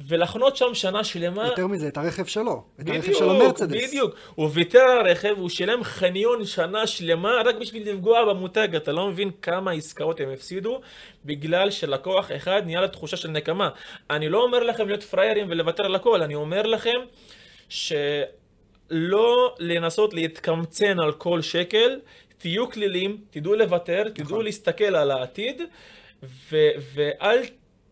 [0.08, 1.45] ולחנות שם שנה שלמה.
[1.45, 2.64] יותר מזה, את הרכב שלו.
[2.82, 3.88] את הרכב בדיוק, של המרצדס.
[3.88, 4.16] בדיוק.
[4.36, 8.76] הוא ויתר על הרכב, הוא שילם חניון שנה שלמה רק בשביל לפגוע במותג.
[8.76, 10.82] אתה לא מבין כמה עסקאות הם הפסידו
[11.26, 13.70] בגלל שלקוח אחד נהיה לו תחושה של נקמה.
[14.10, 17.00] אני לא אומר לכם להיות פראיירים ולוותר על הכל, אני אומר לכם
[17.70, 22.00] שלא לנסות להתקמצן על כל שקל,
[22.38, 24.45] תהיו כלילים, תדעו לוותר, תדעו נכון.
[24.45, 25.62] להסתכל על העתיד,
[26.24, 27.41] ו- ואל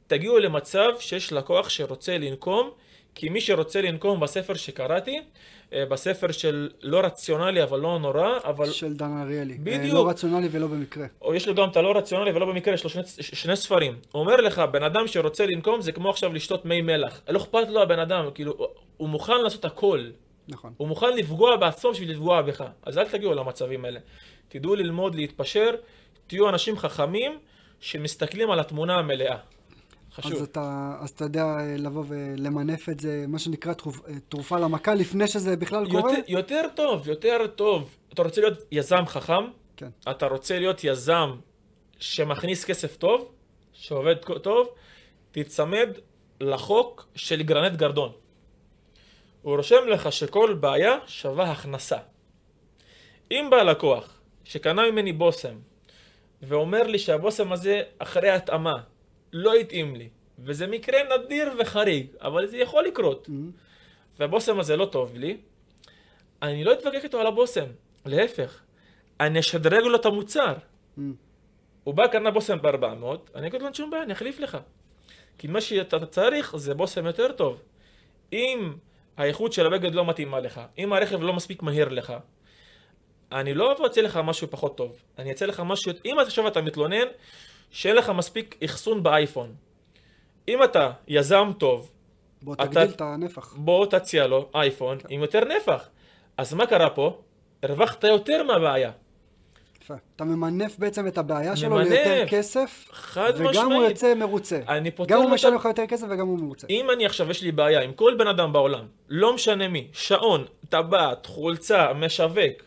[0.07, 2.69] תגיעו למצב שיש לקוח שרוצה לנקום,
[3.15, 5.21] כי מי שרוצה לנקום בספר שקראתי,
[5.73, 9.53] אה, בספר של לא רציונלי אבל לא נורא, אבל של דן אריאלי.
[9.53, 9.93] אה, בדיוק.
[9.93, 11.05] לא רציונלי ולא במקרה.
[11.21, 13.95] או יש לו גם את הלא רציונלי ולא במקרה, יש לו שני, שני ספרים.
[14.11, 17.21] הוא אומר לך, בן אדם שרוצה לנקום זה כמו עכשיו לשתות מי מלח.
[17.29, 20.09] לא אכפת לו הבן אדם, כאילו, הוא מוכן לעשות הכל.
[20.47, 20.73] נכון.
[20.77, 22.63] הוא מוכן לפגוע בעצמו בשביל לפגוע בך.
[22.83, 23.99] אז אל תגיעו למצבים האלה.
[24.49, 25.75] תדעו ללמוד להתפשר,
[26.27, 27.39] תהיו אנשים חכמים
[27.79, 29.37] שמסתכלים על התמונה המלאה.
[30.17, 30.33] חשוב.
[30.33, 34.93] אז אתה, אז אתה יודע אה, לבוא ולמנף את זה, מה שנקרא אה, תרופה למכה,
[34.93, 36.11] לפני שזה בכלל קורה?
[36.11, 37.95] יותר, יותר טוב, יותר טוב.
[38.13, 39.45] אתה רוצה להיות יזם חכם?
[39.77, 39.89] כן.
[40.11, 41.35] אתה רוצה להיות יזם
[41.99, 43.31] שמכניס כסף טוב,
[43.73, 44.67] שעובד טוב,
[45.31, 45.89] תיצמד
[46.41, 48.11] לחוק של גרנט גרדון.
[49.41, 51.97] הוא רושם לך שכל בעיה שווה הכנסה.
[53.31, 55.55] אם בא לקוח שקנה ממני בושם
[56.41, 58.81] ואומר לי שהבושם הזה אחרי התאמה
[59.33, 60.09] לא התאים לי,
[60.39, 63.31] וזה מקרה נדיר וחריג, אבל זה יכול לקרות, Mhm.
[64.19, 65.37] והבושם הזה לא טוב לי,
[66.41, 67.65] אני לא אתווכח איתו על הבושם,
[68.05, 68.61] להפך,
[69.19, 70.53] אני אשדרג לו את המוצר.
[70.53, 71.01] Mhm.
[71.83, 74.57] הוא בא, קנה בושם ב-400, אני אגיד לו, אין שום בעיה, אני אחליף לך.
[75.37, 77.61] כי מה שאתה צריך זה בושם יותר טוב.
[78.33, 78.73] אם
[79.17, 82.13] האיכות של הבגד לא מתאימה לך, אם הרכב לא מספיק מהיר לך,
[83.31, 85.01] אני לא אבוא אצא לך משהו פחות טוב.
[85.17, 85.91] אני אצא לך משהו...
[86.05, 87.07] אם עכשיו אתה מתלונן
[87.71, 89.53] שאין לך מספיק אחסון באייפון.
[90.47, 91.91] אם אתה יזם טוב,
[92.41, 93.53] בוא אתה- תגדיל את הנפח.
[93.57, 95.89] בוא תציע לו אייפון עם יותר נפח.
[96.37, 97.21] אז מה קרה פה?
[97.63, 98.91] הרווחת יותר מהבעיה.
[100.15, 101.79] אתה ממנף בעצם את הבעיה שלו.
[101.79, 103.89] ליותר כסף, חד וגם הוא משמעית.
[103.89, 104.59] יוצא מרוצה.
[104.67, 106.67] אני פותר גם הוא משלם לך יותר כסף וגם הוא מרוצה.
[106.69, 110.45] אם אני עכשיו, יש לי בעיה עם כל בן אדם בעולם, לא משנה מי, שעון,
[110.69, 112.63] טבעת, חולצה, משווק,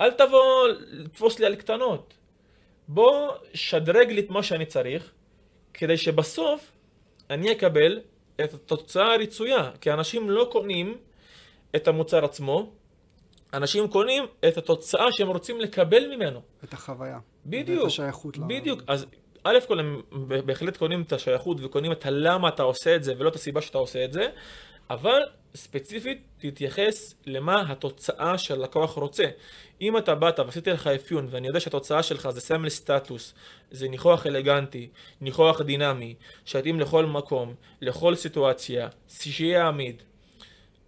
[0.00, 2.13] אל תבוא לתפוס לי על קטנות.
[2.88, 5.12] בוא, שדרג לי את מה שאני צריך,
[5.74, 6.72] כדי שבסוף
[7.30, 8.00] אני אקבל
[8.44, 9.70] את התוצאה הרצויה.
[9.80, 10.96] כי אנשים לא קונים
[11.76, 12.72] את המוצר עצמו,
[13.54, 16.40] אנשים קונים את התוצאה שהם רוצים לקבל ממנו.
[16.64, 17.18] את החוויה.
[17.46, 17.80] בדיוק.
[17.80, 18.38] ואת השייכות.
[18.38, 18.82] בדיוק.
[18.86, 19.06] אז
[19.44, 20.02] א' כל הם
[20.46, 23.78] בהחלט קונים את השייכות וקונים את הלמה אתה עושה את זה ולא את הסיבה שאתה
[23.78, 24.28] עושה את זה,
[24.90, 25.22] אבל
[25.54, 29.24] ספציפית תתייחס למה התוצאה שהלקוח רוצה.
[29.80, 33.34] אם אתה באת ועשיתי לך אפיון ואני יודע שהתוצאה שלך זה סמל סטטוס,
[33.70, 34.88] זה ניחוח אלגנטי,
[35.20, 36.14] ניחוח דינמי,
[36.44, 40.02] שיתאים לכל מקום, לכל סיטואציה, שיהיה עמיד,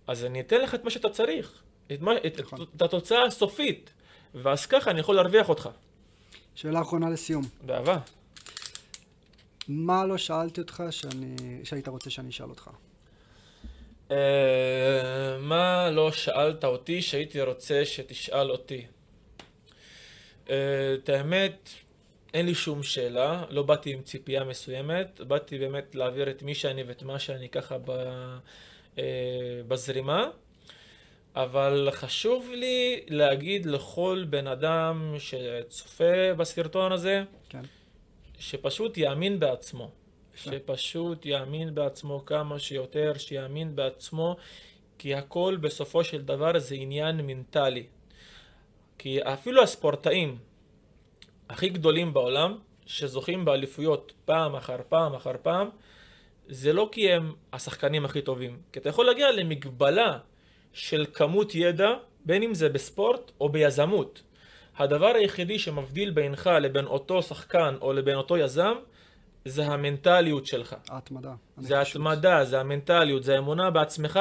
[0.06, 1.62] אז אני אתן לך את מה שאתה צריך,
[1.92, 2.66] את, מה, את, נכון.
[2.76, 3.90] את התוצאה הסופית,
[4.34, 5.68] ואז ככה אני יכול להרוויח אותך.
[6.54, 7.44] שאלה אחרונה לסיום.
[7.62, 7.98] באהבה.
[9.68, 11.36] מה לא שאלתי אותך שאני...
[11.64, 12.70] שהיית רוצה שאני אשאל אותך?
[14.10, 18.86] אה, מה לא שאלת אותי שהייתי רוצה שתשאל אותי?
[20.50, 21.68] אה, את האמת,
[22.34, 26.82] אין לי שום שאלה, לא באתי עם ציפייה מסוימת, באתי באמת להעביר את מי שאני
[26.82, 27.90] ואת מה שאני ככה ב,
[28.98, 29.04] אה,
[29.68, 30.30] בזרימה,
[31.36, 37.62] אבל חשוב לי להגיד לכל בן אדם שצופה בסרטון הזה, כן.
[38.38, 39.90] שפשוט יאמין בעצמו.
[40.36, 44.36] שפשוט יאמין בעצמו כמה שיותר, שיאמין בעצמו,
[44.98, 47.86] כי הכל בסופו של דבר זה עניין מנטלי.
[48.98, 50.38] כי אפילו הספורטאים
[51.48, 55.68] הכי גדולים בעולם, שזוכים באליפויות פעם אחר פעם אחר פעם,
[56.48, 58.60] זה לא כי הם השחקנים הכי טובים.
[58.72, 60.18] כי אתה יכול להגיע למגבלה
[60.72, 61.88] של כמות ידע,
[62.24, 64.22] בין אם זה בספורט או ביזמות.
[64.76, 68.74] הדבר היחידי שמבדיל בינך לבין אותו שחקן או לבין אותו יזם,
[69.46, 70.76] זה המנטליות שלך.
[70.88, 71.34] ההתמדה.
[71.58, 71.78] זה.
[71.78, 74.20] ההתמדה, זה המנטליות, זה האמונה בעצמך,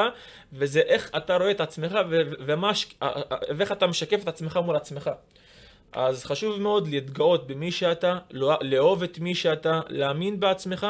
[0.52, 2.70] וזה איך אתה רואה את עצמך ו- ומה,
[3.56, 5.10] ואיך אתה משקף את עצמך מול עצמך.
[5.92, 10.86] אז חשוב מאוד להתגאות במי שאתה, לא- לאהוב את מי שאתה, להאמין בעצמך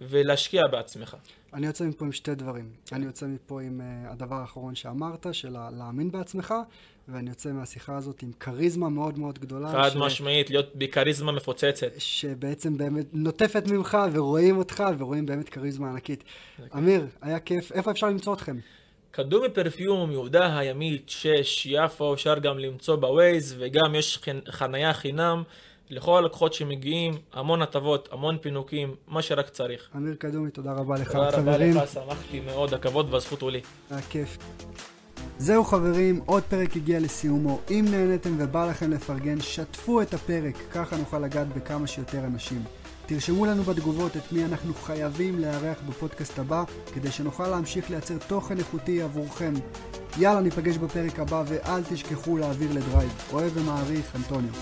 [0.00, 1.16] ולהשקיע בעצמך.
[1.54, 2.70] אני יוצא מפה עם שתי דברים.
[2.92, 6.54] אני יוצא מפה עם uh, הדבר האחרון שאמרת, של להאמין בעצמך,
[7.08, 9.72] ואני יוצא מהשיחה הזאת עם כריזמה מאוד מאוד גדולה.
[9.72, 9.96] חד ש...
[9.96, 11.86] משמעית, להיות בכריזמה מפוצצת.
[11.98, 16.24] שבעצם באמת נוטפת ממך, ורואים אותך, ורואים באמת כריזמה ענקית.
[16.74, 17.72] אמיר, היה כיף.
[17.72, 18.56] איפה אפשר למצוא אתכם?
[19.10, 25.42] קדומי פרפיום, יהודה הימית, 6, יפו, אפשר גם למצוא בווייז, וגם יש חנייה חינם.
[25.90, 29.88] לכל הלקוחות שמגיעים, המון הטבות, המון פינוקים, מה שרק צריך.
[29.96, 31.30] אמיר קדומי, תודה רבה לך, חברים.
[31.30, 33.60] תודה רבה לך, שמחתי מאוד, הכבוד והזכות הוא לי.
[33.90, 34.38] היה כיף.
[35.38, 37.60] זהו חברים, עוד פרק הגיע לסיומו.
[37.70, 42.62] אם נהניתם ובא לכם לפרגן, שתפו את הפרק, ככה נוכל לגעת בכמה שיותר אנשים.
[43.06, 46.64] תרשמו לנו בתגובות את מי אנחנו חייבים לארח בפודקאסט הבא,
[46.94, 49.54] כדי שנוכל להמשיך לייצר תוכן איכותי עבורכם.
[50.18, 53.12] יאללה, ניפגש בפרק הבא, ואל תשכחו להעביר לדרייב.
[53.32, 54.52] אוהב ומעריך, אנטוניו.